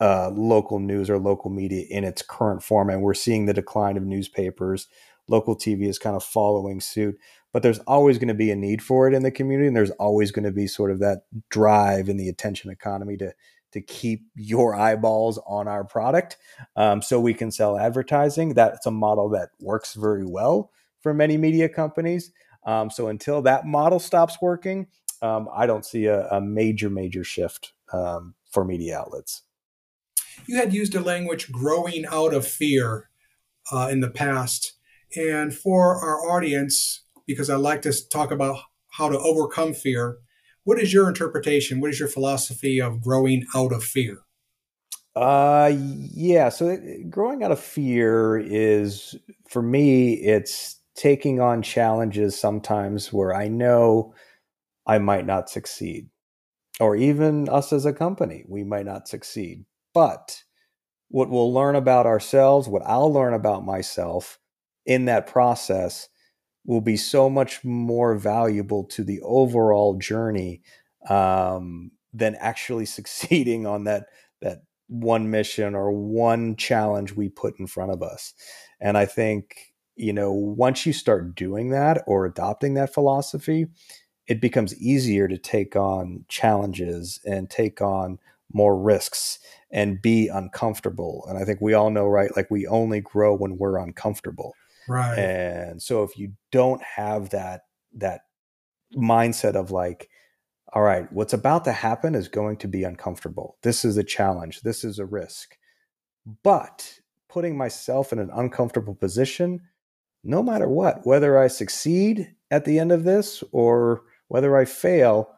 uh, 0.00 0.30
local 0.30 0.78
news 0.78 1.10
or 1.10 1.18
local 1.18 1.50
media 1.50 1.84
in 1.90 2.04
its 2.04 2.22
current 2.22 2.62
form. 2.62 2.88
And 2.88 3.02
we're 3.02 3.14
seeing 3.14 3.46
the 3.46 3.52
decline 3.52 3.96
of 3.96 4.02
newspapers. 4.02 4.88
Local 5.30 5.56
TV 5.56 5.88
is 5.88 5.98
kind 5.98 6.16
of 6.16 6.24
following 6.24 6.80
suit. 6.80 7.16
But 7.52 7.62
there's 7.62 7.78
always 7.80 8.18
going 8.18 8.28
to 8.28 8.34
be 8.34 8.50
a 8.50 8.56
need 8.56 8.82
for 8.82 9.08
it 9.08 9.14
in 9.14 9.22
the 9.22 9.30
community. 9.30 9.66
And 9.66 9.76
there's 9.76 9.90
always 9.92 10.30
going 10.30 10.44
to 10.44 10.52
be 10.52 10.66
sort 10.66 10.90
of 10.90 11.00
that 11.00 11.22
drive 11.48 12.08
in 12.08 12.16
the 12.16 12.28
attention 12.28 12.70
economy 12.70 13.16
to, 13.16 13.32
to 13.72 13.80
keep 13.80 14.26
your 14.34 14.74
eyeballs 14.74 15.40
on 15.46 15.66
our 15.66 15.84
product 15.84 16.36
um, 16.76 17.02
so 17.02 17.18
we 17.18 17.34
can 17.34 17.50
sell 17.50 17.78
advertising. 17.78 18.54
That's 18.54 18.86
a 18.86 18.90
model 18.90 19.30
that 19.30 19.50
works 19.58 19.94
very 19.94 20.24
well 20.24 20.70
for 21.00 21.12
many 21.14 21.36
media 21.36 21.68
companies. 21.68 22.30
Um, 22.66 22.90
so 22.90 23.08
until 23.08 23.42
that 23.42 23.66
model 23.66 23.98
stops 23.98 24.36
working, 24.40 24.86
um, 25.22 25.48
I 25.52 25.66
don't 25.66 25.84
see 25.84 26.06
a, 26.06 26.28
a 26.28 26.40
major, 26.40 26.90
major 26.90 27.24
shift 27.24 27.72
um, 27.92 28.34
for 28.50 28.64
media 28.64 28.98
outlets 28.98 29.42
you 30.46 30.56
had 30.56 30.72
used 30.72 30.94
a 30.94 31.00
language 31.00 31.50
growing 31.52 32.04
out 32.06 32.34
of 32.34 32.46
fear 32.46 33.08
uh, 33.72 33.88
in 33.90 34.00
the 34.00 34.10
past. 34.10 34.72
And 35.16 35.54
for 35.54 35.96
our 35.96 36.30
audience, 36.30 37.02
because 37.26 37.50
I 37.50 37.56
like 37.56 37.82
to 37.82 37.92
talk 38.08 38.30
about 38.30 38.58
how 38.92 39.08
to 39.08 39.18
overcome 39.18 39.74
fear, 39.74 40.18
what 40.64 40.80
is 40.80 40.92
your 40.92 41.08
interpretation? 41.08 41.80
What 41.80 41.90
is 41.90 41.98
your 41.98 42.08
philosophy 42.08 42.80
of 42.80 43.00
growing 43.00 43.46
out 43.54 43.72
of 43.72 43.82
fear? 43.82 44.18
Uh, 45.16 45.72
yeah. 45.74 46.48
So 46.48 46.78
growing 47.08 47.42
out 47.42 47.50
of 47.50 47.58
fear 47.58 48.38
is, 48.38 49.16
for 49.48 49.62
me, 49.62 50.14
it's 50.14 50.80
taking 50.94 51.40
on 51.40 51.62
challenges 51.62 52.38
sometimes 52.38 53.12
where 53.12 53.34
I 53.34 53.48
know 53.48 54.14
I 54.86 54.98
might 54.98 55.26
not 55.26 55.50
succeed, 55.50 56.08
or 56.78 56.94
even 56.94 57.48
us 57.48 57.72
as 57.72 57.86
a 57.86 57.92
company, 57.92 58.44
we 58.48 58.64
might 58.64 58.86
not 58.86 59.08
succeed. 59.08 59.64
But 59.94 60.42
what 61.08 61.30
we'll 61.30 61.52
learn 61.52 61.74
about 61.74 62.06
ourselves, 62.06 62.68
what 62.68 62.82
I'll 62.86 63.12
learn 63.12 63.34
about 63.34 63.64
myself 63.64 64.38
in 64.86 65.06
that 65.06 65.26
process 65.26 66.08
will 66.64 66.80
be 66.80 66.96
so 66.96 67.30
much 67.30 67.64
more 67.64 68.14
valuable 68.16 68.84
to 68.84 69.02
the 69.02 69.20
overall 69.22 69.96
journey 69.96 70.62
um, 71.08 71.90
than 72.12 72.36
actually 72.36 72.86
succeeding 72.86 73.66
on 73.66 73.84
that 73.84 74.06
that 74.42 74.62
one 74.88 75.30
mission 75.30 75.74
or 75.74 75.92
one 75.92 76.56
challenge 76.56 77.12
we 77.12 77.28
put 77.28 77.58
in 77.60 77.66
front 77.66 77.92
of 77.92 78.02
us. 78.02 78.34
And 78.80 78.98
I 78.98 79.06
think 79.06 79.72
you 79.96 80.12
know 80.12 80.32
once 80.32 80.86
you 80.86 80.92
start 80.92 81.34
doing 81.34 81.70
that 81.70 82.02
or 82.06 82.26
adopting 82.26 82.74
that 82.74 82.92
philosophy, 82.94 83.66
it 84.26 84.40
becomes 84.40 84.80
easier 84.80 85.28
to 85.28 85.38
take 85.38 85.76
on 85.76 86.24
challenges 86.28 87.20
and 87.24 87.50
take 87.50 87.80
on 87.80 88.18
more 88.52 88.80
risks 88.80 89.38
and 89.70 90.02
be 90.02 90.28
uncomfortable. 90.28 91.24
And 91.28 91.38
I 91.38 91.44
think 91.44 91.60
we 91.60 91.74
all 91.74 91.90
know, 91.90 92.06
right? 92.06 92.34
Like 92.36 92.50
we 92.50 92.66
only 92.66 93.00
grow 93.00 93.34
when 93.34 93.58
we're 93.58 93.78
uncomfortable. 93.78 94.54
Right. 94.90 95.18
And 95.18 95.80
so 95.80 96.02
if 96.02 96.18
you 96.18 96.32
don't 96.50 96.82
have 96.82 97.30
that 97.30 97.62
that 97.94 98.22
mindset 98.96 99.54
of 99.54 99.70
like, 99.70 100.08
all 100.72 100.82
right, 100.82 101.10
what's 101.12 101.32
about 101.32 101.64
to 101.64 101.72
happen 101.72 102.14
is 102.14 102.28
going 102.28 102.56
to 102.58 102.68
be 102.68 102.84
uncomfortable. 102.84 103.56
This 103.62 103.84
is 103.84 103.96
a 103.96 104.04
challenge. 104.04 104.62
This 104.62 104.84
is 104.84 104.98
a 104.98 105.06
risk. 105.06 105.56
But 106.42 106.98
putting 107.28 107.56
myself 107.56 108.12
in 108.12 108.18
an 108.18 108.30
uncomfortable 108.32 108.94
position, 108.94 109.60
no 110.24 110.42
matter 110.42 110.68
what, 110.68 111.06
whether 111.06 111.38
I 111.38 111.46
succeed 111.46 112.34
at 112.50 112.64
the 112.64 112.78
end 112.78 112.92
of 112.92 113.04
this 113.04 113.44
or 113.52 114.02
whether 114.28 114.56
I 114.56 114.64
fail, 114.64 115.30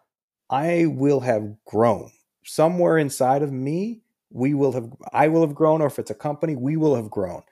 I 0.51 0.87
will 0.87 1.21
have 1.21 1.57
grown 1.65 2.11
somewhere 2.45 2.99
inside 2.99 3.43
of 3.43 3.53
me 3.53 4.03
we 4.31 4.55
will 4.55 4.73
have 4.73 4.91
i 5.13 5.29
will 5.29 5.43
have 5.43 5.55
grown 5.55 5.81
or 5.81 5.87
if 5.87 5.99
it's 5.99 6.11
a 6.11 6.15
company 6.15 6.57
we 6.57 6.77
will 6.77 6.97
have 6.97 7.11
grown 7.11 7.43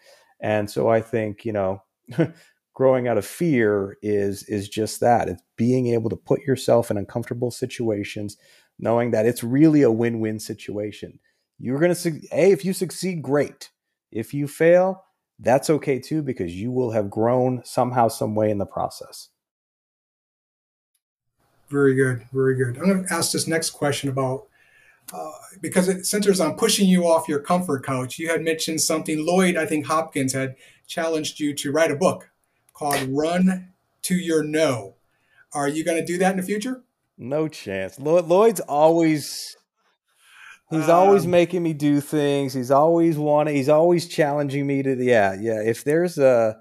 and 0.40 0.70
so 0.70 0.88
i 0.88 1.00
think 1.00 1.44
you 1.44 1.52
know 1.52 1.82
growing 2.74 3.08
out 3.08 3.18
of 3.18 3.26
fear 3.26 3.96
is 4.02 4.42
is 4.44 4.68
just 4.68 5.00
that 5.00 5.28
it's 5.28 5.42
being 5.56 5.88
able 5.88 6.08
to 6.08 6.16
put 6.16 6.40
yourself 6.42 6.90
in 6.90 6.96
uncomfortable 6.96 7.50
situations 7.50 8.36
knowing 8.78 9.10
that 9.10 9.26
it's 9.26 9.44
really 9.44 9.82
a 9.82 9.90
win-win 9.90 10.38
situation 10.38 11.18
you're 11.58 11.78
going 11.78 11.94
to 11.94 12.20
a 12.32 12.50
if 12.50 12.64
you 12.64 12.72
succeed 12.72 13.22
great 13.22 13.70
if 14.10 14.32
you 14.32 14.46
fail 14.48 15.04
that's 15.38 15.70
okay 15.70 15.98
too 15.98 16.22
because 16.22 16.54
you 16.54 16.70
will 16.70 16.92
have 16.92 17.10
grown 17.10 17.60
somehow 17.64 18.08
some 18.08 18.34
way 18.34 18.50
in 18.50 18.58
the 18.58 18.66
process 18.66 19.28
very 21.68 21.94
good 21.94 22.24
very 22.32 22.54
good 22.54 22.78
i'm 22.78 22.88
going 22.88 23.04
to 23.04 23.12
ask 23.12 23.32
this 23.32 23.46
next 23.46 23.70
question 23.70 24.08
about 24.08 24.46
uh, 25.12 25.32
because 25.60 25.88
it 25.88 26.06
centers 26.06 26.40
on 26.40 26.56
pushing 26.56 26.88
you 26.88 27.04
off 27.04 27.28
your 27.28 27.40
comfort 27.40 27.84
couch. 27.84 28.18
You 28.18 28.28
had 28.28 28.42
mentioned 28.42 28.80
something. 28.80 29.24
Lloyd, 29.26 29.56
I 29.56 29.66
think 29.66 29.86
Hopkins 29.86 30.32
had 30.32 30.54
challenged 30.90 31.38
you 31.38 31.54
to 31.54 31.70
write 31.70 31.90
a 31.90 31.96
book 31.96 32.30
called 32.74 33.00
"Run 33.08 33.72
to 34.02 34.14
Your 34.14 34.42
No." 34.42 34.96
Are 35.52 35.68
you 35.68 35.84
going 35.84 35.98
to 35.98 36.04
do 36.04 36.18
that 36.18 36.32
in 36.32 36.36
the 36.36 36.42
future? 36.42 36.82
No 37.16 37.48
chance. 37.48 37.98
Lloyd's 37.98 38.60
always 38.60 39.56
he's 40.70 40.88
um, 40.88 40.90
always 40.90 41.26
making 41.26 41.62
me 41.62 41.72
do 41.72 42.00
things. 42.00 42.52
He's 42.52 42.70
always 42.70 43.16
wanting. 43.16 43.54
He's 43.54 43.68
always 43.68 44.08
challenging 44.08 44.66
me 44.66 44.82
to. 44.82 45.02
Yeah, 45.02 45.36
yeah. 45.40 45.62
If 45.62 45.84
there's 45.84 46.18
a 46.18 46.58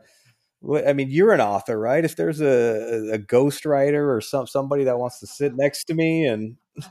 I 0.86 0.92
mean, 0.92 1.10
you're 1.10 1.32
an 1.32 1.40
author, 1.40 1.80
right? 1.80 2.04
If 2.04 2.18
there's 2.18 2.42
a, 2.42 3.12
a 3.14 3.18
ghost 3.18 3.66
writer 3.66 4.14
or 4.14 4.20
some 4.20 4.46
somebody 4.46 4.84
that 4.84 5.00
wants 5.00 5.20
to 5.22 5.28
sit 5.28 5.56
next 5.56 5.86
to 5.86 5.94
me 5.94 6.26
and 6.26 6.58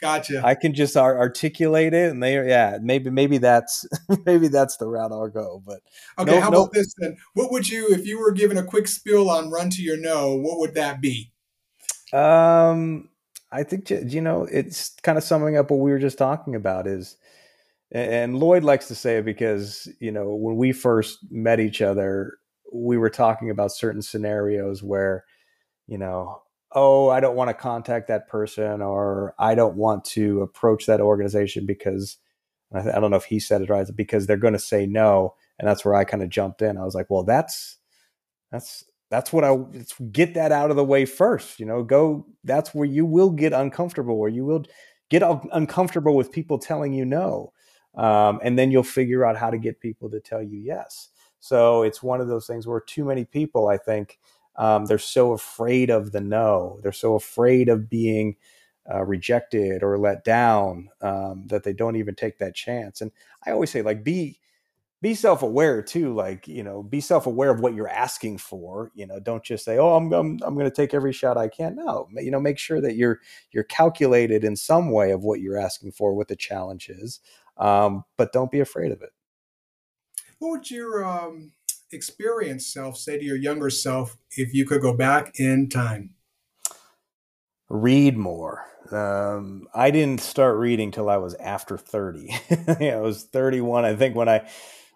gotcha, 0.00 0.42
I 0.44 0.54
can 0.54 0.74
just 0.74 0.96
articulate 0.96 1.92
it, 1.92 2.10
and 2.10 2.22
they, 2.22 2.34
yeah, 2.48 2.78
maybe 2.80 3.10
maybe 3.10 3.38
that's 3.38 3.84
maybe 4.26 4.46
that's 4.48 4.76
the 4.76 4.86
route 4.86 5.10
I'll 5.10 5.28
go. 5.28 5.60
But 5.66 5.80
okay, 6.18 6.38
how 6.38 6.48
about 6.48 6.72
this 6.72 6.94
then? 6.98 7.16
What 7.34 7.50
would 7.50 7.68
you, 7.68 7.88
if 7.90 8.06
you 8.06 8.20
were 8.20 8.32
given 8.32 8.56
a 8.56 8.64
quick 8.64 8.86
spiel 8.86 9.28
on 9.28 9.50
"Run 9.50 9.70
to 9.70 9.82
Your 9.82 9.96
No"? 9.96 10.36
What 10.36 10.60
would 10.60 10.74
that 10.74 11.00
be? 11.00 11.32
Um, 12.12 13.08
I 13.50 13.64
think 13.64 13.90
you 13.90 14.20
know 14.20 14.44
it's 14.44 14.94
kind 15.02 15.18
of 15.18 15.24
summing 15.24 15.56
up 15.56 15.70
what 15.70 15.80
we 15.80 15.90
were 15.90 15.98
just 15.98 16.18
talking 16.18 16.54
about 16.54 16.86
is 16.86 17.16
and 17.92 18.38
Lloyd 18.38 18.64
likes 18.64 18.88
to 18.88 18.94
say 18.94 19.18
it 19.18 19.24
because 19.24 19.88
you 20.00 20.12
know 20.12 20.34
when 20.34 20.56
we 20.56 20.72
first 20.72 21.18
met 21.30 21.60
each 21.60 21.82
other, 21.82 22.38
we 22.72 22.96
were 22.96 23.10
talking 23.10 23.50
about 23.50 23.72
certain 23.72 24.02
scenarios 24.02 24.82
where, 24.82 25.24
you 25.86 25.98
know, 25.98 26.42
oh, 26.72 27.08
I 27.08 27.20
don't 27.20 27.36
want 27.36 27.48
to 27.48 27.54
contact 27.54 28.08
that 28.08 28.28
person 28.28 28.82
or 28.82 29.34
I 29.38 29.54
don't 29.54 29.76
want 29.76 30.04
to 30.06 30.42
approach 30.42 30.86
that 30.86 31.00
organization 31.00 31.64
because 31.64 32.18
I, 32.74 32.98
don't 33.00 33.10
know 33.10 33.16
if 33.16 33.24
he 33.24 33.38
said 33.38 33.62
it 33.62 33.70
right, 33.70 33.86
because 33.94 34.26
they're 34.26 34.36
going 34.36 34.52
to 34.52 34.58
say 34.58 34.86
no. 34.86 35.34
And 35.58 35.68
that's 35.68 35.84
where 35.84 35.94
I 35.94 36.04
kind 36.04 36.22
of 36.22 36.28
jumped 36.28 36.62
in. 36.62 36.76
I 36.76 36.84
was 36.84 36.94
like, 36.94 37.06
well, 37.08 37.22
that's, 37.22 37.78
that's, 38.50 38.84
that's 39.10 39.32
what 39.32 39.44
I 39.44 39.56
get 40.10 40.34
that 40.34 40.52
out 40.52 40.70
of 40.70 40.76
the 40.76 40.84
way 40.84 41.04
first. 41.04 41.60
You 41.60 41.66
know, 41.66 41.82
go. 41.82 42.26
That's 42.44 42.74
where 42.74 42.86
you 42.86 43.06
will 43.06 43.30
get 43.30 43.52
uncomfortable, 43.52 44.18
where 44.18 44.30
you 44.30 44.44
will 44.44 44.64
get 45.10 45.22
uncomfortable 45.52 46.16
with 46.16 46.32
people 46.32 46.58
telling 46.58 46.92
you 46.92 47.04
no, 47.04 47.52
um, 47.96 48.40
and 48.42 48.58
then 48.58 48.70
you'll 48.70 48.82
figure 48.82 49.24
out 49.24 49.36
how 49.36 49.50
to 49.50 49.58
get 49.58 49.80
people 49.80 50.10
to 50.10 50.20
tell 50.20 50.42
you 50.42 50.58
yes. 50.58 51.08
So 51.40 51.82
it's 51.82 52.02
one 52.02 52.20
of 52.20 52.28
those 52.28 52.46
things 52.46 52.66
where 52.66 52.80
too 52.80 53.04
many 53.04 53.24
people, 53.24 53.68
I 53.68 53.76
think, 53.76 54.18
um, 54.56 54.86
they're 54.86 54.98
so 54.98 55.32
afraid 55.32 55.90
of 55.90 56.12
the 56.12 56.20
no. 56.20 56.78
They're 56.82 56.92
so 56.92 57.14
afraid 57.14 57.68
of 57.68 57.90
being 57.90 58.36
uh, 58.90 59.04
rejected 59.04 59.82
or 59.82 59.98
let 59.98 60.24
down 60.24 60.88
um, 61.02 61.44
that 61.48 61.62
they 61.64 61.72
don't 61.72 61.96
even 61.96 62.14
take 62.14 62.38
that 62.38 62.54
chance. 62.54 63.00
And 63.00 63.12
I 63.46 63.50
always 63.50 63.70
say, 63.70 63.82
like, 63.82 64.02
be 64.04 64.40
be 65.02 65.14
self 65.14 65.42
aware 65.42 65.82
too. 65.82 66.14
Like, 66.14 66.48
you 66.48 66.62
know, 66.62 66.82
be 66.82 67.00
self 67.00 67.26
aware 67.26 67.50
of 67.50 67.60
what 67.60 67.74
you're 67.74 67.88
asking 67.88 68.38
for. 68.38 68.90
You 68.94 69.06
know, 69.06 69.20
don't 69.20 69.44
just 69.44 69.64
say, 69.64 69.78
"Oh, 69.78 69.94
I'm 69.96 70.12
I'm, 70.12 70.38
I'm 70.42 70.54
going 70.54 70.68
to 70.70 70.74
take 70.74 70.94
every 70.94 71.12
shot 71.12 71.36
I 71.36 71.48
can." 71.48 71.76
No, 71.76 72.08
you 72.14 72.30
know, 72.30 72.40
make 72.40 72.58
sure 72.58 72.80
that 72.80 72.96
you're 72.96 73.20
you're 73.52 73.64
calculated 73.64 74.44
in 74.44 74.56
some 74.56 74.90
way 74.90 75.10
of 75.12 75.22
what 75.24 75.40
you're 75.40 75.58
asking 75.58 75.92
for, 75.92 76.14
what 76.14 76.28
the 76.28 76.36
challenge 76.36 76.88
is, 76.88 77.20
um, 77.58 78.04
but 78.16 78.32
don't 78.32 78.50
be 78.50 78.60
afraid 78.60 78.92
of 78.92 79.02
it. 79.02 79.10
What 80.38 80.50
would 80.50 80.70
your 80.70 81.04
um, 81.04 81.52
experienced 81.92 82.72
self 82.72 82.98
say 82.98 83.18
to 83.18 83.24
your 83.24 83.36
younger 83.36 83.70
self 83.70 84.16
if 84.32 84.52
you 84.52 84.66
could 84.66 84.82
go 84.82 84.92
back 84.92 85.38
in 85.38 85.68
time? 85.68 86.10
Read 87.68 88.16
more. 88.16 88.64
Um, 88.92 89.66
I 89.74 89.90
didn't 89.90 90.20
start 90.20 90.58
reading 90.58 90.90
till 90.90 91.08
I 91.08 91.16
was 91.16 91.34
after 91.34 91.76
30. 91.76 92.30
I 92.80 92.96
was 93.00 93.24
31, 93.24 93.84
I 93.84 93.96
think, 93.96 94.14
when 94.14 94.28
I 94.28 94.48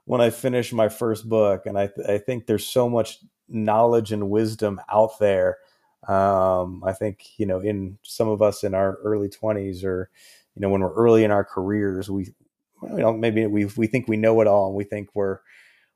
when 0.05 0.21
I 0.21 0.31
finished 0.31 0.73
my 0.73 0.89
first 0.89 1.29
book. 1.29 1.67
And 1.67 1.79
I, 1.79 1.91
I 2.09 2.19
think 2.19 2.47
there's 2.47 2.67
so 2.67 2.89
much 2.89 3.19
knowledge 3.49 4.13
and 4.13 4.31
wisdom 4.31 4.81
out 4.91 5.19
there. 5.19 5.59
Um, 6.09 6.83
I 6.85 6.93
think, 6.93 7.39
you 7.39 7.47
know, 7.47 7.61
in 7.61 7.99
some 8.03 8.29
of 8.29 8.43
us 8.43 8.65
in 8.65 8.75
our 8.75 8.95
early 9.05 9.29
20s 9.29 9.85
or, 9.85 10.11
you 10.55 10.63
know, 10.63 10.69
when 10.69 10.81
we're 10.81 10.95
early 10.95 11.25
in 11.25 11.31
our 11.31 11.45
careers, 11.45 12.11
we, 12.11 12.33
you 12.83 12.99
know, 12.99 13.13
maybe 13.13 13.47
we 13.47 13.67
we 13.77 13.87
think 13.87 14.09
we 14.09 14.17
know 14.17 14.41
it 14.41 14.47
all, 14.47 14.69
and 14.69 14.77
we 14.77 14.85
think 14.85 15.09
we're 15.15 15.39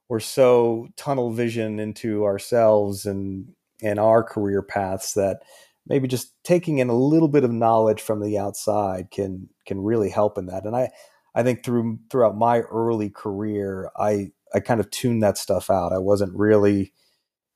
we're 0.09 0.20
so 0.20 0.88
tunnel 0.97 1.31
vision 1.31 1.79
into 1.79 2.25
ourselves 2.25 3.07
and 3.07 3.49
and 3.83 3.99
our 3.99 4.23
career 4.23 4.62
paths 4.62 5.14
that 5.14 5.40
maybe 5.87 6.09
just 6.09 6.33
taking 6.44 6.79
in 6.79 6.88
a 6.88 6.97
little 6.97 7.29
bit 7.29 7.44
of 7.44 7.53
knowledge 7.53 8.01
from 8.01 8.20
the 8.20 8.38
outside 8.38 9.11
can 9.11 9.49
can 9.66 9.81
really 9.81 10.11
help 10.11 10.38
in 10.38 10.47
that. 10.47 10.64
And 10.64 10.77
I 10.77 10.90
I 11.35 11.42
think 11.42 11.64
through 11.64 11.99
throughout 12.11 12.37
my 12.37 12.61
early 12.61 13.11
career, 13.11 13.90
I 13.97 14.33
I 14.55 14.61
kind 14.61 14.81
of 14.81 14.90
tuned 14.90 15.23
that 15.23 15.38
stuff 15.38 15.70
out. 15.70 15.92
I 15.92 15.99
wasn't 15.99 16.35
really 16.35 16.92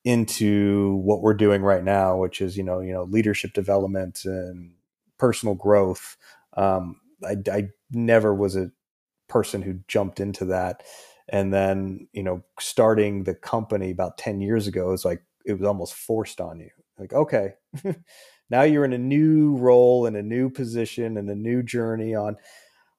into 0.04 0.96
what 0.96 1.22
we're 1.22 1.34
doing 1.34 1.62
right 1.62 1.84
now, 1.84 2.16
which 2.16 2.40
is 2.40 2.56
you 2.56 2.64
know 2.64 2.80
you 2.80 2.92
know 2.92 3.04
leadership 3.04 3.52
development 3.52 4.22
and 4.24 4.72
personal 5.18 5.54
growth. 5.54 6.16
Um, 6.56 7.00
I, 7.24 7.36
I 7.52 7.68
never 7.90 8.34
was 8.34 8.56
a 8.56 8.70
person 9.28 9.62
who 9.62 9.80
jumped 9.88 10.20
into 10.20 10.44
that. 10.46 10.82
And 11.28 11.52
then, 11.52 12.08
you 12.12 12.22
know, 12.22 12.42
starting 12.58 13.24
the 13.24 13.34
company 13.34 13.90
about 13.90 14.18
10 14.18 14.40
years 14.40 14.66
ago 14.66 14.92
is 14.92 15.04
like, 15.04 15.22
it 15.44 15.52
was 15.52 15.66
almost 15.66 15.94
forced 15.94 16.40
on 16.40 16.60
you. 16.60 16.70
Like, 16.98 17.12
okay, 17.12 17.54
now 18.50 18.62
you're 18.62 18.84
in 18.84 18.92
a 18.92 18.98
new 18.98 19.56
role 19.56 20.06
in 20.06 20.16
a 20.16 20.22
new 20.22 20.50
position 20.50 21.16
and 21.16 21.28
a 21.28 21.34
new 21.34 21.62
journey 21.62 22.14
on 22.14 22.36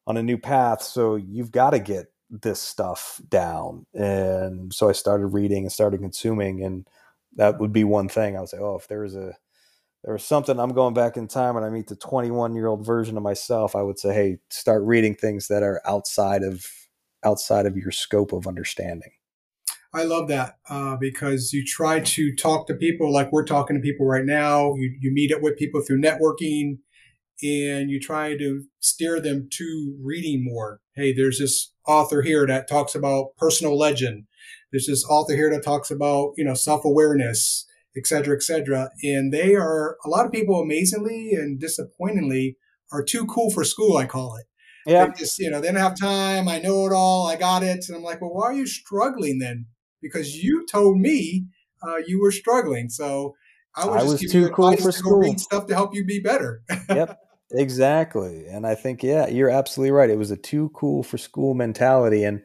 on 0.07 0.17
a 0.17 0.23
new 0.23 0.37
path 0.37 0.81
so 0.81 1.15
you've 1.15 1.51
got 1.51 1.71
to 1.71 1.79
get 1.79 2.11
this 2.29 2.59
stuff 2.59 3.21
down 3.29 3.85
and 3.93 4.73
so 4.73 4.89
i 4.89 4.91
started 4.91 5.27
reading 5.27 5.63
and 5.63 5.71
started 5.71 5.99
consuming 5.99 6.63
and 6.63 6.87
that 7.35 7.59
would 7.59 7.73
be 7.73 7.83
one 7.83 8.07
thing 8.07 8.35
i 8.35 8.39
would 8.39 8.49
say 8.49 8.57
oh 8.57 8.75
if 8.75 8.87
there 8.87 9.01
was 9.01 9.15
a 9.15 9.35
there 10.03 10.13
was 10.13 10.23
something 10.23 10.59
I'm 10.59 10.73
going 10.73 10.93
back 10.93 11.17
in 11.17 11.27
time 11.27 11.57
and 11.57 11.65
I 11.65 11.69
meet 11.69 11.87
the 11.87 11.95
21 11.95 12.55
year 12.55 12.67
old 12.67 12.85
version 12.85 13.17
of 13.17 13.23
myself, 13.23 13.75
I 13.75 13.81
would 13.81 13.99
say, 13.99 14.13
hey, 14.13 14.37
start 14.49 14.83
reading 14.83 15.15
things 15.15 15.47
that 15.47 15.63
are 15.63 15.81
outside 15.85 16.43
of 16.43 16.65
outside 17.25 17.65
of 17.65 17.75
your 17.75 17.91
scope 17.91 18.31
of 18.31 18.47
understanding. 18.47 19.11
I 19.93 20.03
love 20.03 20.27
that 20.27 20.57
uh, 20.69 20.95
because 20.97 21.51
you 21.51 21.65
try 21.65 21.99
to 21.99 22.35
talk 22.35 22.67
to 22.67 22.75
people 22.75 23.11
like 23.11 23.31
we're 23.31 23.43
talking 23.43 23.75
to 23.75 23.81
people 23.81 24.05
right 24.05 24.23
now. 24.23 24.75
You, 24.75 24.95
you 25.01 25.11
meet 25.11 25.33
up 25.33 25.41
with 25.41 25.57
people 25.57 25.81
through 25.81 26.01
networking 26.01 26.77
and 27.41 27.89
you 27.89 27.99
try 27.99 28.37
to 28.37 28.63
steer 28.79 29.19
them 29.19 29.47
to 29.53 29.97
reading 30.01 30.43
more. 30.43 30.79
Hey, 30.95 31.11
there's 31.11 31.39
this 31.39 31.73
author 31.87 32.21
here 32.21 32.45
that 32.45 32.69
talks 32.69 32.93
about 32.93 33.35
personal 33.37 33.77
legend. 33.77 34.25
There's 34.71 34.85
this 34.85 35.03
author 35.05 35.35
here 35.35 35.49
that 35.49 35.63
talks 35.63 35.89
about, 35.89 36.33
you 36.37 36.43
know, 36.43 36.53
self 36.53 36.85
awareness 36.85 37.65
et 37.99 38.07
cetera, 38.07 38.35
et 38.35 38.43
cetera. 38.43 38.89
And 39.03 39.33
they 39.33 39.53
are 39.55 39.97
a 40.05 40.09
lot 40.09 40.25
of 40.25 40.31
people 40.31 40.61
amazingly 40.61 41.33
and 41.33 41.59
disappointingly 41.59 42.57
are 42.91 43.03
too 43.03 43.25
cool 43.25 43.51
for 43.51 43.63
school. 43.63 43.97
I 43.97 44.05
call 44.05 44.37
it. 44.37 44.45
Yeah. 44.85 45.07
They 45.07 45.11
just, 45.19 45.37
you 45.37 45.51
know, 45.51 45.59
they 45.59 45.67
don't 45.67 45.75
have 45.75 45.99
time. 45.99 46.47
I 46.47 46.59
know 46.59 46.85
it 46.87 46.93
all. 46.93 47.27
I 47.27 47.35
got 47.35 47.61
it. 47.61 47.85
And 47.87 47.97
I'm 47.97 48.03
like, 48.03 48.21
well, 48.21 48.33
why 48.33 48.45
are 48.45 48.53
you 48.53 48.65
struggling 48.65 49.39
then? 49.39 49.65
Because 50.01 50.37
you 50.37 50.65
told 50.65 50.97
me 50.97 51.45
uh, 51.85 51.97
you 52.07 52.21
were 52.21 52.31
struggling. 52.31 52.89
So 52.89 53.35
I, 53.75 53.87
I 53.87 54.03
was 54.03 54.21
too 54.21 54.49
cool 54.49 54.75
for 54.77 54.91
school. 54.91 55.19
Read 55.19 55.39
stuff 55.39 55.67
to 55.67 55.75
help 55.75 55.93
you 55.93 56.05
be 56.05 56.19
better. 56.19 56.63
yep. 56.89 57.19
Exactly. 57.51 58.45
And 58.47 58.65
I 58.65 58.75
think, 58.75 59.03
yeah, 59.03 59.27
you're 59.27 59.49
absolutely 59.49 59.91
right. 59.91 60.09
It 60.09 60.17
was 60.17 60.31
a 60.31 60.37
too 60.37 60.71
cool 60.73 61.03
for 61.03 61.17
school 61.17 61.53
mentality. 61.55 62.23
And, 62.23 62.41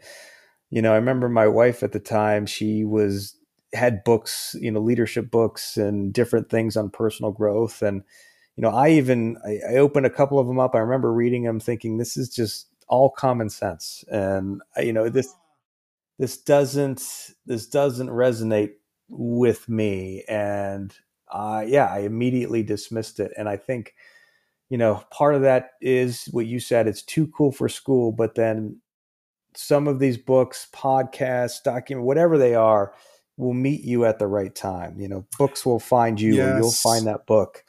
you 0.71 0.83
know, 0.83 0.93
I 0.93 0.97
remember 0.97 1.29
my 1.29 1.47
wife 1.47 1.83
at 1.83 1.93
the 1.93 2.01
time, 2.01 2.47
she 2.47 2.85
was, 2.85 3.39
had 3.75 4.05
books, 4.05 4.57
you 4.61 4.71
know, 4.71 4.81
leadership 4.81 5.31
books 5.31 5.77
and 5.77 6.13
different 6.13 6.49
things 6.49 6.77
on 6.77 6.91
personal 6.91 7.33
growth. 7.33 7.83
And, 7.83 8.03
you 8.57 8.63
know, 8.63 8.71
I 8.71 8.91
even, 8.91 9.37
I, 9.45 9.75
I 9.75 9.77
opened 9.77 10.07
a 10.07 10.11
couple 10.11 10.39
of 10.39 10.47
them 10.47 10.61
up. 10.61 10.75
I 10.75 10.79
remember 10.79 11.13
reading 11.13 11.43
them 11.43 11.61
thinking, 11.61 11.99
this 11.99 12.17
is 12.17 12.29
just 12.29 12.69
all 12.89 13.11
common 13.11 13.51
sense. 13.51 14.05
And, 14.09 14.63
you 14.77 14.93
know, 14.93 15.09
this, 15.09 15.35
this 16.19 16.39
doesn't, 16.39 17.03
this 17.47 17.67
doesn't 17.67 18.09
resonate 18.09 18.75
with 19.09 19.69
me. 19.69 20.25
And, 20.29 20.97
uh, 21.33 21.65
yeah, 21.67 21.87
I 21.87 22.01
immediately 22.01 22.63
dismissed 22.63 23.19
it. 23.19 23.33
And 23.37 23.49
I 23.49 23.57
think, 23.57 23.95
you 24.71 24.79
know, 24.79 25.03
part 25.11 25.35
of 25.35 25.43
that 25.43 25.73
is 25.81 26.27
what 26.31 26.47
you 26.47 26.61
said. 26.61 26.87
It's 26.87 27.03
too 27.03 27.27
cool 27.37 27.51
for 27.51 27.69
school, 27.69 28.13
but 28.13 28.35
then 28.35 28.81
some 29.57 29.89
of 29.89 29.99
these 29.99 30.17
books, 30.17 30.69
podcasts, 30.73 31.63
document, 31.63 32.07
whatever 32.07 32.39
they 32.39 32.55
are, 32.55 32.93
will 33.37 33.55
meet 33.55 33.83
you 33.83 34.05
at 34.05 34.19
the 34.19 34.27
right 34.27 34.55
time. 34.55 35.01
You 35.01 35.09
know, 35.09 35.27
books 35.39 35.67
will 35.67 35.81
find 35.81 36.21
you, 36.21 36.37
yes. 36.37 36.49
and 36.49 36.59
you'll 36.59 36.73
find 36.73 37.07
that 37.07 37.27
book. 37.27 37.65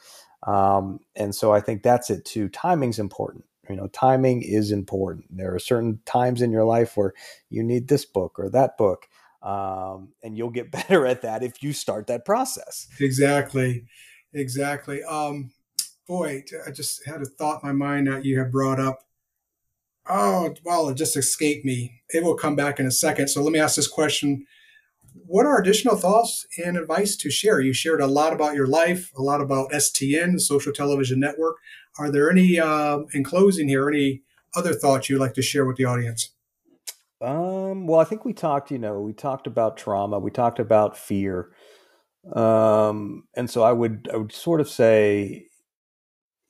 Um, 0.46 1.00
and 1.16 1.34
so 1.34 1.52
I 1.52 1.60
think 1.60 1.82
that's 1.82 2.10
it 2.10 2.24
too. 2.24 2.48
Timing's 2.48 2.98
important. 2.98 3.44
You 3.68 3.76
know, 3.76 3.88
timing 3.88 4.42
is 4.42 4.70
important. 4.70 5.26
There 5.30 5.54
are 5.54 5.58
certain 5.58 6.00
times 6.06 6.40
in 6.40 6.52
your 6.52 6.64
life 6.64 6.96
where 6.96 7.14
you 7.50 7.64
need 7.64 7.88
this 7.88 8.04
book 8.04 8.38
or 8.38 8.48
that 8.50 8.78
book. 8.78 9.08
Um, 9.42 10.12
and 10.22 10.36
you'll 10.36 10.50
get 10.50 10.70
better 10.88 11.06
at 11.06 11.22
that 11.22 11.42
if 11.42 11.62
you 11.62 11.72
start 11.72 12.06
that 12.06 12.24
process. 12.24 12.86
Exactly. 13.00 13.84
Exactly. 14.32 15.02
Um, 15.02 15.50
boy, 16.06 16.44
I 16.66 16.70
just 16.70 17.04
had 17.06 17.22
a 17.22 17.26
thought 17.26 17.62
in 17.62 17.68
my 17.68 17.72
mind 17.72 18.06
that 18.06 18.24
you 18.24 18.38
have 18.38 18.52
brought 18.52 18.80
up. 18.80 19.00
Oh, 20.08 20.54
well, 20.64 20.88
it 20.88 20.96
just 20.96 21.16
escaped 21.16 21.64
me. 21.64 22.02
It 22.10 22.22
will 22.22 22.36
come 22.36 22.54
back 22.54 22.78
in 22.78 22.86
a 22.86 22.92
second. 22.92 23.28
So 23.28 23.42
let 23.42 23.52
me 23.52 23.58
ask 23.58 23.74
this 23.74 23.88
question. 23.88 24.46
What 25.24 25.46
are 25.46 25.60
additional 25.60 25.96
thoughts 25.96 26.46
and 26.64 26.76
advice 26.76 27.16
to 27.16 27.30
share? 27.30 27.60
You 27.60 27.72
shared 27.72 28.00
a 28.00 28.06
lot 28.06 28.32
about 28.32 28.54
your 28.54 28.66
life, 28.66 29.10
a 29.16 29.22
lot 29.22 29.40
about 29.40 29.70
STN, 29.72 30.40
Social 30.40 30.72
Television 30.72 31.20
Network. 31.20 31.56
Are 31.98 32.10
there 32.10 32.30
any, 32.30 32.58
uh, 32.58 33.00
in 33.12 33.24
closing 33.24 33.68
here, 33.68 33.88
any 33.88 34.22
other 34.54 34.74
thoughts 34.74 35.08
you'd 35.08 35.20
like 35.20 35.34
to 35.34 35.42
share 35.42 35.64
with 35.64 35.76
the 35.76 35.84
audience? 35.84 36.30
Um, 37.20 37.86
well, 37.86 38.00
I 38.00 38.04
think 38.04 38.24
we 38.24 38.32
talked, 38.32 38.70
you 38.70 38.78
know, 38.78 39.00
we 39.00 39.12
talked 39.12 39.46
about 39.46 39.76
trauma, 39.76 40.18
we 40.18 40.30
talked 40.30 40.58
about 40.58 40.98
fear. 40.98 41.50
Um, 42.34 43.24
and 43.34 43.48
so 43.48 43.62
I 43.62 43.72
would, 43.72 44.08
I 44.12 44.16
would 44.16 44.32
sort 44.32 44.60
of 44.60 44.68
say, 44.68 45.46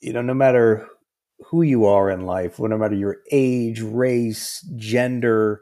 you 0.01 0.13
know, 0.13 0.23
no 0.23 0.35
matter 0.35 0.89
who 1.47 1.63
you 1.63 1.85
are 1.87 2.11
in 2.11 2.23
life, 2.23 2.59
no 2.59 2.77
matter 2.79 2.95
your 2.95 3.19
age, 3.31 3.81
race, 3.81 4.67
gender, 4.77 5.61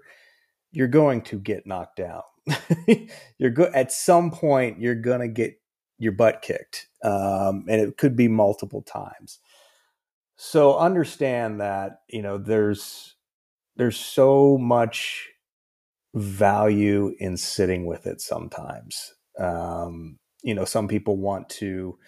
you're 0.73 0.89
going 0.89 1.23
to 1.23 1.39
get 1.39 1.67
knocked 1.67 1.97
down. 1.97 2.23
you're 3.39 3.51
good 3.51 3.75
at 3.75 3.93
some 3.93 4.31
point. 4.31 4.81
You're 4.81 4.95
gonna 4.95 5.29
get 5.29 5.61
your 5.99 6.13
butt 6.13 6.43
kicked, 6.43 6.89
um, 7.03 7.65
and 7.69 7.81
it 7.81 7.97
could 7.97 8.17
be 8.17 8.29
multiple 8.29 8.83
times. 8.83 9.41
So 10.37 10.79
understand 10.79 11.61
that 11.61 12.01
you 12.09 12.23
know 12.23 12.39
there's 12.39 13.15
there's 13.77 13.99
so 13.99 14.59
much 14.59 15.29
value 16.15 17.15
in 17.19 17.37
sitting 17.37 17.87
with 17.87 18.07
it. 18.07 18.21
Sometimes, 18.21 19.15
um, 19.39 20.19
you 20.43 20.55
know, 20.55 20.65
some 20.65 20.89
people 20.89 21.17
want 21.17 21.49
to 21.51 21.99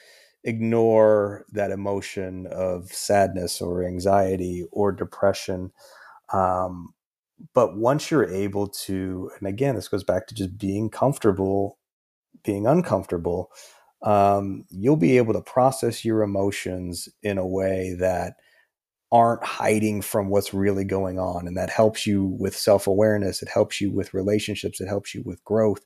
ignore 0.44 1.44
that 1.53 1.70
emotion 1.72 2.46
of 2.49 2.92
sadness 2.92 3.61
or 3.61 3.85
anxiety 3.85 4.64
or 4.72 4.92
depression. 4.92 5.72
Um, 6.33 6.94
but 7.55 7.77
once 7.77 8.11
you're 8.11 8.29
able 8.29 8.68
to, 8.68 9.31
and 9.38 9.49
again, 9.49 9.75
this 9.75 9.88
goes 9.88 10.05
back 10.05 10.27
to 10.27 10.35
just 10.35 10.59
being 10.59 10.90
comfortable, 10.90 11.79
being 12.44 12.66
uncomfortable, 12.66 13.51
um, 14.03 14.64
you'll 14.70 14.96
be 14.96 15.16
able 15.18 15.33
to 15.35 15.42
process 15.42 16.05
your 16.05 16.22
emotions 16.22 17.09
in 17.22 17.38
a 17.38 17.46
way 17.46 17.94
that 17.99 18.35
aren't 19.12 19.44
hiding 19.44 20.03
from 20.03 20.29
what's 20.29 20.53
really 20.53 20.85
going 20.85 21.18
on. 21.18 21.46
And 21.46 21.57
that 21.57 21.70
helps 21.70 22.07
you 22.07 22.25
with 22.38 22.57
self 22.57 22.87
awareness. 22.87 23.42
It 23.42 23.49
helps 23.49 23.81
you 23.81 23.90
with 23.90 24.14
relationships. 24.14 24.81
It 24.81 24.88
helps 24.88 25.14
you 25.14 25.22
with 25.25 25.42
growth 25.44 25.85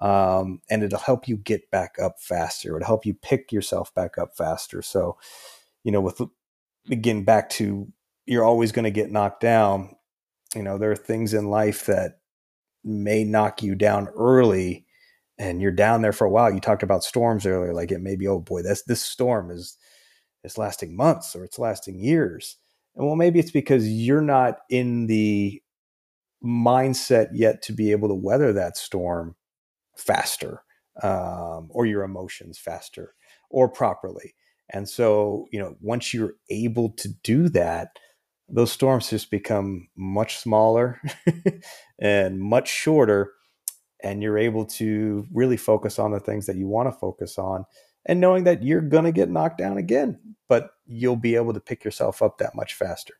um, 0.00 0.60
and 0.70 0.82
it'll 0.82 0.98
help 0.98 1.26
you 1.26 1.36
get 1.36 1.70
back 1.70 1.96
up 2.00 2.20
faster. 2.20 2.76
It'll 2.76 2.86
help 2.86 3.04
you 3.04 3.14
pick 3.14 3.50
yourself 3.50 3.92
back 3.94 4.16
up 4.16 4.36
faster. 4.36 4.80
So, 4.82 5.18
you 5.82 5.92
know, 5.92 6.00
with 6.00 6.20
again 6.90 7.24
back 7.24 7.50
to 7.50 7.88
you're 8.26 8.44
always 8.44 8.72
going 8.72 8.84
to 8.84 8.90
get 8.90 9.10
knocked 9.10 9.40
down. 9.40 9.96
You 10.54 10.62
know, 10.62 10.78
there 10.78 10.90
are 10.90 10.96
things 10.96 11.34
in 11.34 11.50
life 11.50 11.86
that 11.86 12.20
may 12.84 13.24
knock 13.24 13.62
you 13.62 13.74
down 13.74 14.08
early, 14.16 14.86
and 15.38 15.60
you're 15.60 15.72
down 15.72 16.02
there 16.02 16.12
for 16.12 16.26
a 16.26 16.30
while. 16.30 16.52
You 16.52 16.60
talked 16.60 16.82
about 16.82 17.04
storms 17.04 17.46
earlier, 17.46 17.74
like 17.74 17.92
it 17.92 18.00
may 18.00 18.16
be, 18.16 18.26
oh 18.26 18.40
boy, 18.40 18.62
this 18.62 18.82
this 18.84 19.02
storm 19.02 19.50
is 19.50 19.76
is 20.44 20.58
lasting 20.58 20.96
months 20.96 21.36
or 21.36 21.44
it's 21.44 21.58
lasting 21.58 21.98
years. 22.00 22.56
And 22.96 23.06
well, 23.06 23.16
maybe 23.16 23.38
it's 23.38 23.50
because 23.50 23.88
you're 23.88 24.22
not 24.22 24.58
in 24.70 25.06
the 25.06 25.62
mindset 26.44 27.28
yet 27.32 27.62
to 27.62 27.72
be 27.72 27.90
able 27.92 28.08
to 28.08 28.14
weather 28.14 28.52
that 28.52 28.76
storm 28.76 29.34
faster 29.96 30.62
um, 31.02 31.68
or 31.70 31.86
your 31.86 32.04
emotions 32.04 32.58
faster 32.58 33.14
or 33.50 33.68
properly. 33.68 34.34
And 34.70 34.88
so, 34.88 35.46
you 35.50 35.58
know, 35.58 35.76
once 35.80 36.12
you're 36.12 36.34
able 36.50 36.90
to 36.90 37.08
do 37.22 37.48
that, 37.50 37.98
those 38.48 38.72
storms 38.72 39.10
just 39.10 39.30
become 39.30 39.88
much 39.96 40.38
smaller 40.38 41.00
and 41.98 42.40
much 42.40 42.68
shorter. 42.68 43.32
And 44.02 44.22
you're 44.22 44.38
able 44.38 44.64
to 44.64 45.26
really 45.32 45.56
focus 45.56 45.98
on 45.98 46.12
the 46.12 46.20
things 46.20 46.46
that 46.46 46.56
you 46.56 46.68
want 46.68 46.88
to 46.88 46.98
focus 46.98 47.36
on 47.36 47.64
and 48.06 48.20
knowing 48.20 48.44
that 48.44 48.62
you're 48.62 48.80
going 48.80 49.04
to 49.04 49.12
get 49.12 49.28
knocked 49.28 49.58
down 49.58 49.76
again, 49.76 50.18
but 50.48 50.70
you'll 50.86 51.16
be 51.16 51.34
able 51.34 51.52
to 51.52 51.60
pick 51.60 51.84
yourself 51.84 52.22
up 52.22 52.38
that 52.38 52.54
much 52.54 52.74
faster. 52.74 53.14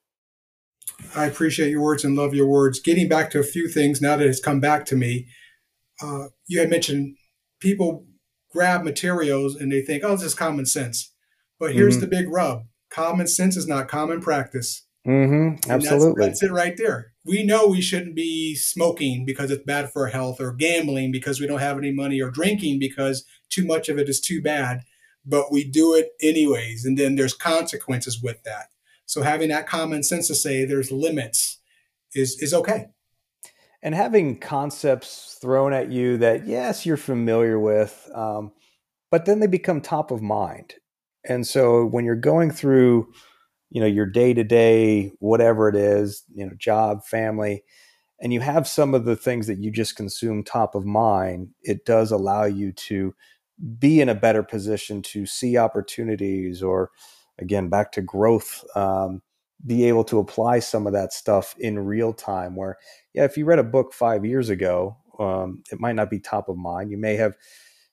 I 1.14 1.26
appreciate 1.26 1.70
your 1.70 1.82
words 1.82 2.04
and 2.04 2.16
love 2.16 2.34
your 2.34 2.46
words. 2.46 2.80
Getting 2.80 3.08
back 3.08 3.30
to 3.30 3.40
a 3.40 3.44
few 3.44 3.68
things 3.68 4.00
now 4.00 4.16
that 4.16 4.26
it's 4.26 4.40
come 4.40 4.60
back 4.60 4.86
to 4.86 4.96
me, 4.96 5.26
uh, 6.02 6.28
you 6.46 6.60
had 6.60 6.70
mentioned 6.70 7.16
people 7.60 8.06
grab 8.50 8.82
materials 8.82 9.54
and 9.56 9.70
they 9.70 9.82
think, 9.82 10.04
oh, 10.04 10.12
this 10.12 10.22
is 10.22 10.34
common 10.34 10.64
sense. 10.64 11.12
But 11.58 11.74
here's 11.74 11.94
mm-hmm. 11.94 12.02
the 12.02 12.06
big 12.06 12.28
rub 12.28 12.62
common 12.90 13.26
sense 13.26 13.56
is 13.56 13.66
not 13.66 13.88
common 13.88 14.20
practice. 14.20 14.86
Mm-hmm. 15.08 15.70
Absolutely. 15.70 16.26
That's, 16.26 16.40
that's, 16.40 16.50
it 16.50 16.52
right 16.52 16.76
there. 16.76 17.12
We 17.24 17.42
know 17.42 17.66
we 17.66 17.80
shouldn't 17.80 18.14
be 18.14 18.54
smoking 18.54 19.24
because 19.24 19.50
it's 19.50 19.64
bad 19.64 19.90
for 19.90 20.02
our 20.02 20.08
health, 20.08 20.40
or 20.40 20.52
gambling 20.52 21.12
because 21.12 21.40
we 21.40 21.46
don't 21.46 21.60
have 21.60 21.78
any 21.78 21.92
money, 21.92 22.20
or 22.20 22.30
drinking 22.30 22.78
because 22.78 23.24
too 23.48 23.64
much 23.64 23.88
of 23.88 23.98
it 23.98 24.08
is 24.08 24.20
too 24.20 24.42
bad. 24.42 24.82
But 25.24 25.50
we 25.50 25.64
do 25.64 25.94
it 25.94 26.10
anyways. 26.22 26.84
And 26.84 26.98
then 26.98 27.16
there's 27.16 27.34
consequences 27.34 28.20
with 28.22 28.42
that. 28.44 28.66
So 29.06 29.22
having 29.22 29.48
that 29.48 29.66
common 29.66 30.02
sense 30.02 30.28
to 30.28 30.34
say 30.34 30.64
there's 30.64 30.92
limits 30.92 31.58
is, 32.14 32.40
is 32.40 32.52
okay 32.52 32.88
and 33.82 33.94
having 33.94 34.38
concepts 34.38 35.38
thrown 35.40 35.72
at 35.72 35.90
you 35.90 36.16
that 36.18 36.46
yes 36.46 36.84
you're 36.84 36.96
familiar 36.96 37.58
with 37.58 38.08
um, 38.14 38.52
but 39.10 39.24
then 39.24 39.40
they 39.40 39.46
become 39.46 39.80
top 39.80 40.10
of 40.10 40.22
mind 40.22 40.74
and 41.28 41.46
so 41.46 41.84
when 41.84 42.04
you're 42.04 42.14
going 42.14 42.50
through 42.50 43.12
you 43.70 43.80
know 43.80 43.86
your 43.86 44.06
day 44.06 44.34
to 44.34 44.44
day 44.44 45.12
whatever 45.18 45.68
it 45.68 45.76
is 45.76 46.24
you 46.34 46.44
know 46.44 46.52
job 46.58 47.04
family 47.04 47.62
and 48.20 48.32
you 48.32 48.40
have 48.40 48.66
some 48.66 48.94
of 48.94 49.04
the 49.04 49.16
things 49.16 49.46
that 49.46 49.58
you 49.58 49.70
just 49.70 49.96
consume 49.96 50.42
top 50.42 50.74
of 50.74 50.84
mind 50.84 51.48
it 51.62 51.84
does 51.84 52.10
allow 52.10 52.44
you 52.44 52.72
to 52.72 53.14
be 53.78 54.00
in 54.00 54.08
a 54.08 54.14
better 54.14 54.42
position 54.42 55.02
to 55.02 55.26
see 55.26 55.56
opportunities 55.56 56.62
or 56.62 56.90
again 57.38 57.68
back 57.68 57.92
to 57.92 58.02
growth 58.02 58.64
um, 58.76 59.20
be 59.66 59.84
able 59.84 60.04
to 60.04 60.20
apply 60.20 60.60
some 60.60 60.86
of 60.86 60.92
that 60.92 61.12
stuff 61.12 61.54
in 61.58 61.78
real 61.78 62.12
time 62.12 62.54
where 62.54 62.78
yeah 63.14 63.24
if 63.24 63.36
you 63.36 63.44
read 63.44 63.58
a 63.58 63.64
book 63.64 63.92
five 63.92 64.24
years 64.24 64.48
ago 64.48 64.96
um, 65.18 65.62
it 65.70 65.80
might 65.80 65.94
not 65.94 66.10
be 66.10 66.20
top 66.20 66.48
of 66.48 66.56
mind. 66.56 66.90
You 66.90 66.98
may 66.98 67.16
have 67.16 67.36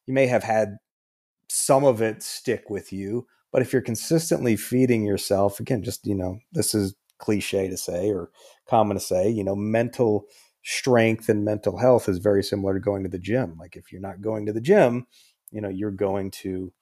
you 0.05 0.13
may 0.13 0.27
have 0.27 0.43
had 0.43 0.77
some 1.49 1.83
of 1.83 2.01
it 2.01 2.23
stick 2.23 2.69
with 2.69 2.93
you 2.93 3.27
but 3.51 3.61
if 3.61 3.71
you're 3.71 3.81
consistently 3.81 4.55
feeding 4.55 5.05
yourself 5.05 5.59
again 5.59 5.83
just 5.83 6.05
you 6.05 6.15
know 6.15 6.39
this 6.51 6.73
is 6.73 6.95
cliche 7.17 7.69
to 7.69 7.77
say 7.77 8.09
or 8.09 8.29
common 8.67 8.97
to 8.97 9.03
say 9.03 9.29
you 9.29 9.43
know 9.43 9.55
mental 9.55 10.25
strength 10.63 11.29
and 11.29 11.45
mental 11.45 11.77
health 11.77 12.09
is 12.09 12.17
very 12.17 12.43
similar 12.43 12.73
to 12.73 12.79
going 12.79 13.03
to 13.03 13.09
the 13.09 13.19
gym. 13.19 13.55
Like 13.59 13.75
if 13.75 13.91
you're 13.91 14.01
not 14.01 14.21
going 14.21 14.45
to 14.47 14.53
the 14.53 14.61
gym 14.61 15.07
you 15.51 15.61
know 15.61 15.69
you're 15.69 15.91
going 15.91 16.31
to 16.31 16.73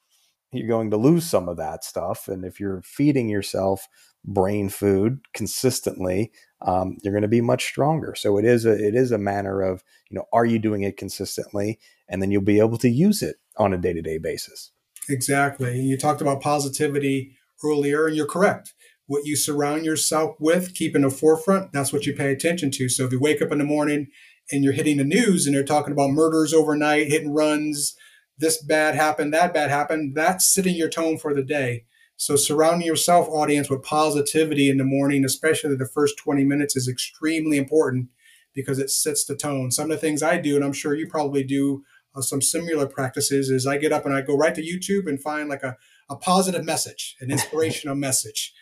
you're 0.51 0.67
going 0.67 0.91
to 0.91 0.97
lose 0.97 1.25
some 1.25 1.49
of 1.49 1.57
that 1.57 1.83
stuff. 1.83 2.27
And 2.27 2.45
if 2.45 2.59
you're 2.59 2.81
feeding 2.83 3.27
yourself 3.27 3.87
brain 4.23 4.69
food 4.69 5.19
consistently 5.33 6.31
um, 6.61 6.97
you're 7.03 7.13
going 7.13 7.23
to 7.23 7.27
be 7.27 7.41
much 7.41 7.65
stronger. 7.65 8.15
So 8.15 8.37
it 8.37 8.45
is 8.45 8.65
a 8.65 8.71
it 8.71 8.95
is 8.95 9.11
a 9.11 9.17
manner 9.17 9.61
of 9.61 9.83
you 10.09 10.15
know 10.15 10.25
are 10.31 10.45
you 10.45 10.59
doing 10.59 10.83
it 10.83 10.97
consistently? 10.97 11.79
And 12.07 12.21
then 12.21 12.31
you'll 12.31 12.41
be 12.41 12.59
able 12.59 12.77
to 12.79 12.89
use 12.89 13.21
it 13.21 13.35
on 13.57 13.73
a 13.73 13.77
day-to-day 13.77 14.17
basis 14.17 14.72
exactly. 15.09 15.79
You 15.79 15.97
talked 15.97 16.21
about 16.21 16.41
positivity 16.41 17.35
earlier 17.63 18.07
and 18.07 18.15
you're 18.15 18.27
correct. 18.27 18.73
What 19.05 19.25
you 19.25 19.35
surround 19.35 19.85
yourself 19.85 20.35
with 20.39 20.73
keep 20.73 20.95
in 20.95 21.01
the 21.01 21.09
forefront 21.09 21.71
that's 21.73 21.91
what 21.91 22.05
you 22.05 22.13
pay 22.13 22.31
attention 22.31 22.71
to. 22.71 22.89
So 22.89 23.05
if 23.05 23.11
you 23.11 23.19
wake 23.19 23.41
up 23.41 23.51
in 23.51 23.57
the 23.57 23.63
morning 23.63 24.07
and 24.51 24.63
you're 24.63 24.73
hitting 24.73 24.97
the 24.97 25.03
news 25.03 25.45
and 25.45 25.55
they're 25.55 25.63
talking 25.63 25.93
about 25.93 26.11
murders 26.11 26.53
overnight 26.53 27.07
hit 27.07 27.23
and 27.23 27.35
runs 27.35 27.95
this 28.37 28.61
bad 28.63 28.95
happened 28.95 29.33
that 29.33 29.53
bad 29.53 29.69
happened 29.69 30.15
that's 30.15 30.53
setting 30.53 30.75
your 30.75 30.89
tone 30.89 31.17
for 31.17 31.33
the 31.33 31.43
day. 31.43 31.85
So 32.15 32.35
surrounding 32.35 32.87
yourself, 32.87 33.27
audience, 33.27 33.69
with 33.69 33.83
positivity 33.83 34.69
in 34.69 34.77
the 34.77 34.83
morning, 34.83 35.25
especially 35.25 35.75
the 35.75 35.89
first 35.93 36.17
20 36.17 36.43
minutes, 36.45 36.75
is 36.75 36.87
extremely 36.87 37.57
important 37.57 38.09
because 38.53 38.79
it 38.79 38.89
sets 38.89 39.25
the 39.25 39.35
tone. 39.35 39.71
Some 39.71 39.85
of 39.85 39.89
the 39.89 39.97
things 39.97 40.21
I 40.21 40.37
do, 40.37 40.55
and 40.55 40.63
I'm 40.63 40.73
sure 40.73 40.93
you 40.93 41.07
probably 41.07 41.43
do 41.43 41.83
uh, 42.15 42.21
some 42.21 42.41
similar 42.41 42.87
practices, 42.87 43.49
is 43.49 43.67
I 43.67 43.77
get 43.77 43.91
up 43.91 44.05
and 44.05 44.13
I 44.13 44.21
go 44.21 44.35
right 44.35 44.55
to 44.55 44.61
YouTube 44.61 45.07
and 45.07 45.21
find 45.21 45.49
like 45.49 45.63
a, 45.63 45.77
a 46.09 46.15
positive 46.15 46.63
message, 46.63 47.15
an 47.19 47.31
inspirational 47.31 47.95
message. 47.95 48.53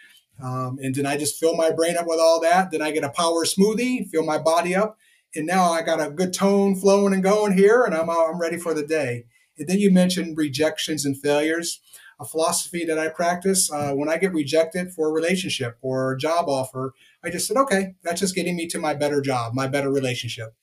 Um, 0.42 0.80
and 0.82 0.96
then 0.96 1.06
I 1.06 1.18
just 1.18 1.40
fill 1.40 1.56
my 1.56 1.72
brain 1.72 1.98
up 1.98 2.08
with 2.08 2.20
all 2.20 2.40
that. 2.42 2.72
Then 2.72 2.82
I 2.82 2.92
get 2.92 3.04
a 3.04 3.10
power 3.10 3.46
smoothie, 3.46 4.08
fill 4.10 4.24
my 4.24 4.38
body 4.38 4.76
up. 4.76 4.98
And 5.36 5.46
now 5.46 5.72
I 5.72 5.82
got 5.82 6.06
a 6.06 6.10
good 6.10 6.34
tone 6.34 6.76
flowing 6.76 7.14
and 7.14 7.24
going 7.24 7.54
here, 7.54 7.84
and 7.84 7.96
I'm, 7.96 8.10
I'm 8.10 8.40
ready 8.40 8.58
for 8.58 8.74
the 8.74 8.86
day. 8.86 9.26
And 9.58 9.68
then 9.68 9.80
you 9.80 9.92
mentioned 9.92 10.38
rejections 10.38 11.06
and 11.06 11.18
failures 11.18 11.80
a 12.22 12.26
philosophy 12.26 12.86
that 12.86 13.00
I 13.00 13.10
practice. 13.10 13.72
Uh, 13.72 13.94
when 13.94 14.08
I 14.08 14.18
get 14.18 14.32
rejected 14.32 14.94
for 14.94 15.10
a 15.10 15.12
relationship 15.12 15.78
or 15.82 16.12
a 16.12 16.18
job 16.18 16.48
offer, 16.48 16.94
I 17.24 17.32
just 17.32 17.48
said, 17.48 17.58
okay, 17.58 17.96
that's 18.04 18.22
just 18.22 18.36
getting 18.36 18.56
me 18.56 18.68
to 18.68 18.80
my 18.80 18.94
better 18.94 19.22
job, 19.22 19.54
my 19.54 19.68
better 19.68 19.92
relationship. 19.92 20.54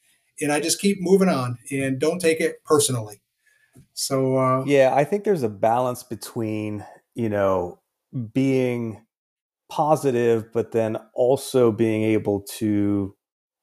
And 0.41 0.53
I 0.53 0.61
just 0.61 0.81
keep 0.81 0.99
moving 1.01 1.29
on 1.29 1.59
and 1.71 1.99
don't 1.99 2.21
take 2.21 2.41
it 2.41 2.65
personally. 2.65 3.21
So, 3.95 4.37
uh, 4.37 4.65
yeah, 4.65 4.93
I 4.95 5.05
think 5.05 5.25
there's 5.25 5.43
a 5.43 5.49
balance 5.49 6.03
between, 6.03 6.85
you 7.15 7.29
know, 7.29 7.81
being 8.33 9.05
positive, 9.69 10.53
but 10.53 10.73
then 10.73 10.97
also 11.15 11.73
being 11.73 12.03
able 12.05 12.43
to 12.59 13.15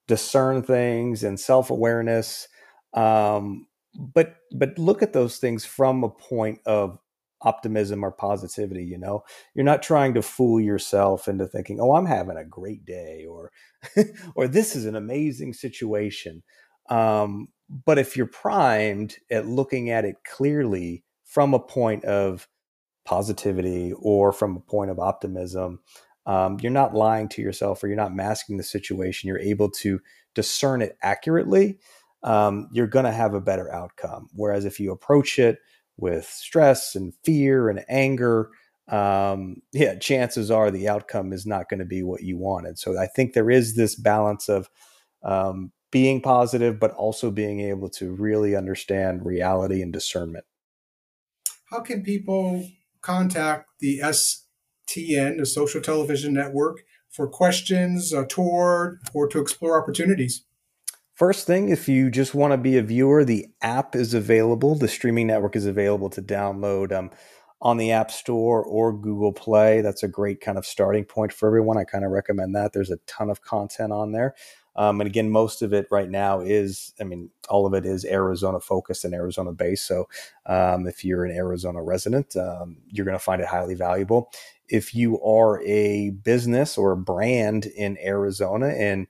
discern 0.08 0.62
things 0.62 1.24
and 1.24 1.40
self 1.40 1.70
awareness. 1.70 2.48
Um, 2.94 3.68
but 3.98 4.36
but 4.54 4.78
look 4.78 5.02
at 5.02 5.14
those 5.14 5.38
things 5.38 5.66
from 5.66 6.04
a 6.04 6.10
point 6.10 6.60
of 6.66 7.00
optimism 7.42 8.04
or 8.04 8.12
positivity 8.12 8.84
you 8.84 8.98
know 8.98 9.24
you're 9.54 9.66
not 9.66 9.84
trying 9.84 10.14
to 10.14 10.22
fool 10.22 10.60
yourself 10.60 11.28
into 11.28 11.46
thinking 11.46 11.80
oh 11.80 11.94
i'm 11.94 12.06
having 12.06 12.38
a 12.38 12.46
great 12.46 12.86
day 12.86 13.26
or 13.30 13.52
or 14.36 14.48
this 14.48 14.76
is 14.76 14.86
an 14.86 14.96
amazing 14.96 15.54
situation 15.54 16.42
um, 16.90 17.48
but 17.86 17.98
if 17.98 18.16
you're 18.16 18.26
primed 18.26 19.18
at 19.32 19.48
looking 19.48 19.90
at 19.90 20.06
it 20.06 20.18
clearly 20.26 21.04
from 21.24 21.54
a 21.54 21.60
point 21.60 22.04
of 22.06 22.48
positivity 23.06 23.94
or 24.00 24.32
from 24.32 24.56
a 24.58 24.60
point 24.60 24.92
of 24.92 25.00
optimism 25.00 25.80
um, 26.26 26.58
you're 26.62 26.72
not 26.72 26.96
lying 26.96 27.30
to 27.30 27.42
yourself 27.42 27.84
or 27.84 27.88
you're 27.88 27.96
not 27.96 28.16
masking 28.16 28.58
the 28.58 28.64
situation 28.64 29.28
you're 29.28 29.40
able 29.40 29.70
to 29.70 30.00
discern 30.34 30.82
it 30.82 30.98
accurately 31.02 31.78
um, 32.24 32.68
you're 32.72 32.88
going 32.88 33.06
to 33.06 33.12
have 33.12 33.34
a 33.34 33.42
better 33.42 33.72
outcome 33.72 34.28
whereas 34.34 34.66
if 34.66 34.80
you 34.80 34.92
approach 34.92 35.38
it 35.38 35.60
with 35.98 36.26
stress 36.26 36.96
and 36.96 37.14
fear 37.24 37.70
and 37.70 37.84
anger, 37.88 38.50
um, 38.90 39.62
yeah, 39.74 39.96
chances 39.96 40.52
are 40.52 40.72
the 40.72 40.88
outcome 40.88 41.34
is 41.34 41.46
not 41.46 41.70
going 41.70 41.80
to 41.80 41.86
be 41.86 42.04
what 42.04 42.24
you 42.24 42.38
wanted. 42.38 42.78
So 42.78 42.98
I 42.98 43.08
think 43.08 43.34
there 43.34 43.50
is 43.50 43.76
this 43.76 43.96
balance 43.96 44.50
of 44.50 44.70
um, 45.24 45.72
being 45.96 46.20
positive, 46.20 46.78
but 46.78 46.92
also 46.92 47.32
being 47.32 47.62
able 47.62 47.88
to 47.88 48.14
really 48.14 48.54
understand 48.54 49.26
reality 49.26 49.82
and 49.82 49.94
discernment. 49.94 50.44
How 51.72 51.80
can 51.80 52.04
people 52.04 52.68
contact 53.00 53.70
the 53.80 54.00
STN, 54.00 55.38
the 55.38 55.46
Social 55.46 55.80
Television 55.80 56.34
Network, 56.34 56.84
for 57.10 57.30
questions, 57.30 58.12
a 58.12 58.26
tour, 58.26 59.00
or 59.14 59.30
to 59.30 59.40
explore 59.40 59.82
opportunities? 59.82 60.44
First 61.14 61.48
thing, 61.48 61.70
if 61.70 61.88
you 61.88 62.12
just 62.12 62.36
want 62.36 62.52
to 62.52 62.58
be 62.58 62.78
a 62.78 62.84
viewer, 62.84 63.24
the 63.24 63.48
app 63.62 63.96
is 63.96 64.14
available. 64.14 64.76
The 64.76 64.90
streaming 64.90 65.28
network 65.28 65.56
is 65.56 65.66
available 65.66 66.10
to 66.10 66.22
download 66.22 66.92
um, 66.92 67.10
on 67.62 67.78
the 67.78 67.94
App 67.94 68.12
Store 68.12 68.62
or 68.62 68.92
Google 68.92 69.32
Play. 69.32 69.80
That's 69.80 70.04
a 70.04 70.10
great 70.10 70.42
kind 70.42 70.58
of 70.58 70.66
starting 70.66 71.06
point 71.06 71.32
for 71.32 71.48
everyone. 71.48 71.78
I 71.78 71.86
kind 71.86 72.04
of 72.04 72.12
recommend 72.12 72.54
that. 72.54 72.74
There's 72.74 72.92
a 72.92 73.00
ton 73.08 73.30
of 73.30 73.42
content 73.42 73.94
on 73.94 74.12
there. 74.12 74.36
Um, 74.76 75.00
and 75.02 75.08
again, 75.08 75.30
most 75.30 75.62
of 75.62 75.74
it 75.74 75.88
right 75.90 76.10
now 76.10 76.42
is, 76.42 76.94
I 77.00 77.04
mean, 77.04 77.30
all 77.50 77.66
of 77.66 77.74
it 77.74 77.86
is 77.86 78.06
Arizona 78.06 78.60
focused 78.60 79.06
and 79.06 79.14
Arizona 79.14 79.54
based. 79.54 79.88
So 79.88 80.08
um, 80.46 80.88
if 80.88 81.06
you're 81.06 81.26
an 81.26 81.36
Arizona 81.36 81.82
resident, 81.82 82.36
um, 82.36 82.78
you're 82.90 83.06
going 83.06 83.18
to 83.18 83.24
find 83.24 83.42
it 83.42 83.48
highly 83.48 83.76
valuable. 83.76 84.32
If 84.68 84.94
you 84.96 85.22
are 85.22 85.62
a 85.64 86.10
business 86.10 86.78
or 86.78 86.92
a 86.92 86.98
brand 86.98 87.66
in 87.66 87.98
Arizona 88.00 88.68
and 88.68 89.08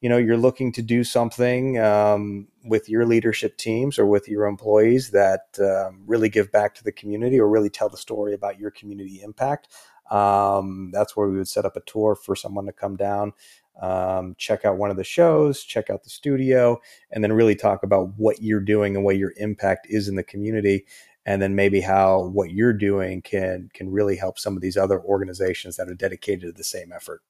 you 0.00 0.10
know 0.10 0.18
you're 0.18 0.36
looking 0.36 0.72
to 0.72 0.82
do 0.82 1.04
something 1.04 1.78
um, 1.78 2.48
with 2.64 2.88
your 2.88 3.06
leadership 3.06 3.56
teams 3.56 3.98
or 3.98 4.06
with 4.06 4.28
your 4.28 4.46
employees 4.46 5.10
that 5.10 5.58
um, 5.60 6.02
really 6.06 6.28
give 6.28 6.52
back 6.52 6.74
to 6.74 6.84
the 6.84 6.92
community 6.92 7.40
or 7.40 7.48
really 7.48 7.70
tell 7.70 7.88
the 7.88 7.96
story 7.96 8.34
about 8.34 8.58
your 8.58 8.70
community 8.70 9.20
impact 9.22 9.68
um, 10.10 10.90
that's 10.92 11.16
where 11.16 11.28
we 11.28 11.36
would 11.36 11.48
set 11.48 11.64
up 11.64 11.76
a 11.76 11.80
tour 11.80 12.14
for 12.14 12.36
someone 12.36 12.66
to 12.66 12.72
come 12.72 12.96
down 12.96 13.32
um, 13.80 14.34
check 14.38 14.64
out 14.64 14.78
one 14.78 14.90
of 14.90 14.96
the 14.96 15.04
shows 15.04 15.62
check 15.62 15.90
out 15.90 16.02
the 16.02 16.10
studio 16.10 16.80
and 17.10 17.22
then 17.22 17.32
really 17.32 17.54
talk 17.54 17.82
about 17.82 18.08
what 18.16 18.42
you're 18.42 18.60
doing 18.60 18.96
and 18.96 19.04
what 19.04 19.16
your 19.16 19.32
impact 19.36 19.86
is 19.90 20.08
in 20.08 20.14
the 20.14 20.22
community 20.22 20.84
and 21.24 21.42
then 21.42 21.54
maybe 21.54 21.80
how 21.80 22.22
what 22.32 22.50
you're 22.50 22.72
doing 22.72 23.20
can 23.20 23.68
can 23.74 23.90
really 23.90 24.16
help 24.16 24.38
some 24.38 24.56
of 24.56 24.62
these 24.62 24.76
other 24.76 25.00
organizations 25.02 25.76
that 25.76 25.88
are 25.88 25.94
dedicated 25.94 26.42
to 26.42 26.52
the 26.52 26.64
same 26.64 26.92
effort 26.92 27.22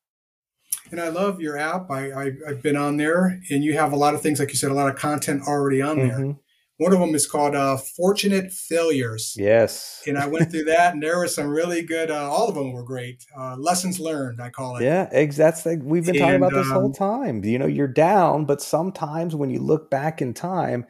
and 0.91 1.01
I 1.01 1.09
love 1.09 1.41
your 1.41 1.59
app. 1.59 1.91
I, 1.91 2.13
I 2.13 2.33
have 2.47 2.63
been 2.63 2.77
on 2.77 2.97
there, 2.97 3.41
and 3.51 3.65
you 3.65 3.75
have 3.75 3.93
a 3.93 3.97
lot 3.97 4.15
of 4.15 4.23
things, 4.23 4.39
like 4.39 4.51
you 4.51 4.57
said, 4.57 4.71
a 4.71 4.75
lot 4.75 4.89
of 4.89 4.97
content 4.97 5.43
already 5.47 5.83
on 5.83 5.97
mm-hmm. 5.97 6.23
there. 6.23 6.37
One 6.79 6.93
of 6.93 7.01
them 7.01 7.15
is 7.15 7.27
called 7.27 7.55
uh, 7.55 7.79
"Fortunate 7.79 8.53
Failures." 8.53 9.35
Yes, 9.39 10.03
and 10.07 10.19
I 10.19 10.27
went 10.27 10.51
through 10.51 10.65
that, 10.65 10.93
and 10.93 11.03
there 11.03 11.17
were 11.17 11.29
some 11.29 11.49
really 11.49 11.83
good. 11.83 12.11
Uh, 12.11 12.31
all 12.31 12.49
of 12.49 12.55
them 12.55 12.73
were 12.73 12.85
great. 12.85 13.25
Uh, 13.37 13.57
lessons 13.57 13.99
learned, 13.99 14.43
I 14.43 14.51
call 14.51 14.77
it. 14.77 14.85
Yeah, 14.85 15.09
that's 15.27 15.65
like 15.65 15.81
we've 15.83 16.05
been 16.05 16.17
and, 16.17 16.23
talking 16.23 16.37
about 16.37 16.53
this 16.53 16.67
um, 16.67 16.73
whole 16.73 16.93
time. 16.93 17.43
You 17.45 17.59
know, 17.59 17.67
you're 17.67 17.89
down, 17.89 18.45
but 18.45 18.61
sometimes 18.61 19.35
when 19.35 19.51
you 19.51 19.61
look 19.61 19.91
back 19.91 20.21
in 20.21 20.35
time, 20.35 20.87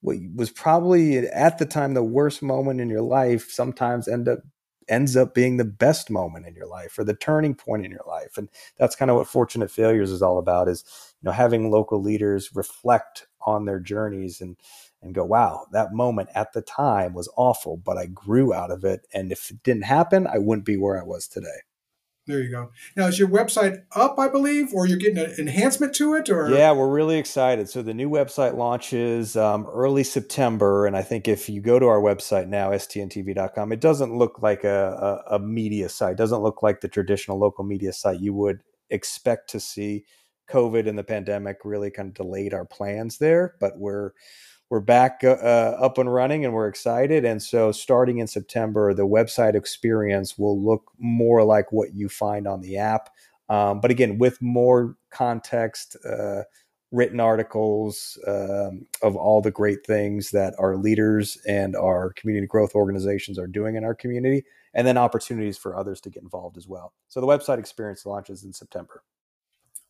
what 0.00 0.16
was 0.34 0.50
probably 0.50 1.18
at 1.18 1.58
the 1.58 1.66
time 1.66 1.94
the 1.94 2.02
worst 2.02 2.42
moment 2.42 2.80
in 2.80 2.88
your 2.88 3.02
life 3.02 3.50
sometimes 3.50 4.08
end 4.08 4.28
up 4.28 4.40
ends 4.88 5.16
up 5.16 5.34
being 5.34 5.58
the 5.58 5.64
best 5.64 6.08
moment 6.08 6.46
in 6.46 6.54
your 6.54 6.66
life 6.66 6.98
or 6.98 7.04
the 7.04 7.14
turning 7.14 7.54
point 7.54 7.84
in 7.84 7.90
your 7.90 8.04
life 8.06 8.38
and 8.38 8.48
that's 8.78 8.96
kind 8.96 9.10
of 9.10 9.16
what 9.16 9.26
fortunate 9.26 9.70
failures 9.70 10.10
is 10.10 10.22
all 10.22 10.38
about 10.38 10.68
is 10.68 10.84
you 11.20 11.26
know 11.26 11.32
having 11.32 11.70
local 11.70 12.00
leaders 12.00 12.50
reflect 12.54 13.26
on 13.46 13.66
their 13.66 13.80
journeys 13.80 14.40
and 14.40 14.56
and 15.02 15.14
go 15.14 15.24
wow 15.24 15.66
that 15.72 15.92
moment 15.92 16.28
at 16.34 16.52
the 16.52 16.62
time 16.62 17.14
was 17.14 17.30
awful 17.36 17.76
but 17.76 17.96
i 17.96 18.06
grew 18.06 18.52
out 18.52 18.70
of 18.70 18.84
it 18.84 19.06
and 19.12 19.32
if 19.32 19.50
it 19.50 19.62
didn't 19.62 19.84
happen 19.84 20.26
i 20.26 20.38
wouldn't 20.38 20.66
be 20.66 20.76
where 20.76 21.00
i 21.00 21.04
was 21.04 21.26
today 21.28 21.60
there 22.28 22.42
you 22.42 22.50
go. 22.50 22.70
Now, 22.94 23.06
is 23.06 23.18
your 23.18 23.28
website 23.28 23.84
up, 23.96 24.18
I 24.18 24.28
believe, 24.28 24.74
or 24.74 24.86
you're 24.86 24.98
getting 24.98 25.16
an 25.16 25.34
enhancement 25.38 25.94
to 25.94 26.14
it? 26.14 26.28
Or 26.28 26.50
yeah, 26.50 26.72
we're 26.72 26.90
really 26.90 27.16
excited. 27.16 27.70
So 27.70 27.80
the 27.80 27.94
new 27.94 28.10
website 28.10 28.54
launches 28.54 29.34
um, 29.34 29.64
early 29.64 30.04
September, 30.04 30.84
and 30.86 30.94
I 30.94 31.00
think 31.00 31.26
if 31.26 31.48
you 31.48 31.62
go 31.62 31.78
to 31.78 31.86
our 31.86 32.00
website 32.02 32.46
now, 32.46 32.68
stntv.com, 32.70 33.72
it 33.72 33.80
doesn't 33.80 34.14
look 34.14 34.42
like 34.42 34.62
a, 34.62 35.22
a, 35.30 35.36
a 35.36 35.38
media 35.38 35.88
site. 35.88 36.12
It 36.12 36.18
doesn't 36.18 36.42
look 36.42 36.62
like 36.62 36.82
the 36.82 36.88
traditional 36.88 37.38
local 37.38 37.64
media 37.64 37.94
site 37.94 38.20
you 38.20 38.34
would 38.34 38.62
expect 38.90 39.48
to 39.50 39.60
see. 39.60 40.04
COVID 40.50 40.86
and 40.88 40.98
the 40.98 41.04
pandemic 41.04 41.58
really 41.64 41.90
kind 41.90 42.08
of 42.08 42.14
delayed 42.14 42.54
our 42.54 42.64
plans 42.64 43.18
there, 43.18 43.54
but 43.60 43.78
we're 43.78 44.12
we're 44.70 44.80
back 44.80 45.20
uh, 45.24 45.30
uh, 45.40 45.78
up 45.80 45.98
and 45.98 46.12
running 46.12 46.44
and 46.44 46.52
we're 46.52 46.68
excited. 46.68 47.24
And 47.24 47.42
so, 47.42 47.72
starting 47.72 48.18
in 48.18 48.26
September, 48.26 48.92
the 48.92 49.06
website 49.06 49.54
experience 49.54 50.38
will 50.38 50.62
look 50.62 50.90
more 50.98 51.42
like 51.44 51.72
what 51.72 51.94
you 51.94 52.08
find 52.08 52.46
on 52.46 52.60
the 52.60 52.76
app. 52.76 53.10
Um, 53.48 53.80
but 53.80 53.90
again, 53.90 54.18
with 54.18 54.40
more 54.42 54.96
context, 55.10 55.96
uh, 56.04 56.42
written 56.90 57.20
articles 57.20 58.18
um, 58.26 58.86
of 59.02 59.14
all 59.16 59.40
the 59.40 59.50
great 59.50 59.84
things 59.86 60.30
that 60.30 60.54
our 60.58 60.76
leaders 60.76 61.36
and 61.46 61.76
our 61.76 62.12
community 62.14 62.46
growth 62.46 62.74
organizations 62.74 63.38
are 63.38 63.46
doing 63.46 63.76
in 63.76 63.84
our 63.84 63.94
community, 63.94 64.44
and 64.74 64.86
then 64.86 64.98
opportunities 64.98 65.56
for 65.56 65.76
others 65.76 66.00
to 66.00 66.10
get 66.10 66.22
involved 66.22 66.58
as 66.58 66.68
well. 66.68 66.92
So, 67.08 67.20
the 67.20 67.26
website 67.26 67.58
experience 67.58 68.04
launches 68.04 68.44
in 68.44 68.52
September. 68.52 69.02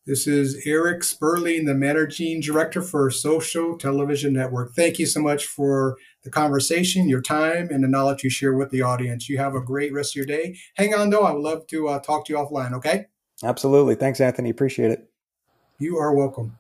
This 0.09 0.27
is 0.27 0.63
Eric 0.65 1.05
Sperling, 1.05 1.67
the 1.67 1.75
managing 1.75 2.41
director 2.41 2.81
for 2.81 3.11
Social 3.11 3.77
Television 3.77 4.33
Network. 4.33 4.73
Thank 4.73 4.99
you 4.99 5.05
so 5.05 5.21
much 5.21 5.45
for 5.45 5.99
the 6.23 6.31
conversation, 6.31 7.11
your 7.11 7.21
time, 7.21 7.69
and 7.71 7.85
the 7.85 7.89
knowledge 7.89 8.25
you 8.25 8.31
share 8.31 8.55
with 8.55 8.71
the 8.71 8.81
audience. 8.81 9.29
You 9.29 9.37
have 9.37 9.55
a 9.55 9.61
great 9.61 9.93
rest 9.93 10.13
of 10.13 10.17
your 10.17 10.25
day. 10.25 10.57
Hang 10.77 10.95
on, 10.95 11.11
though. 11.11 11.25
I 11.25 11.33
would 11.33 11.43
love 11.43 11.67
to 11.67 11.89
uh, 11.89 11.99
talk 11.99 12.25
to 12.25 12.33
you 12.33 12.39
offline, 12.39 12.73
okay? 12.73 13.05
Absolutely. 13.45 13.97
Thanks, 13.97 14.19
Anthony. 14.19 14.49
Appreciate 14.49 14.93
it. 14.93 15.11
You 15.79 15.99
are 15.99 16.15
welcome. 16.15 16.57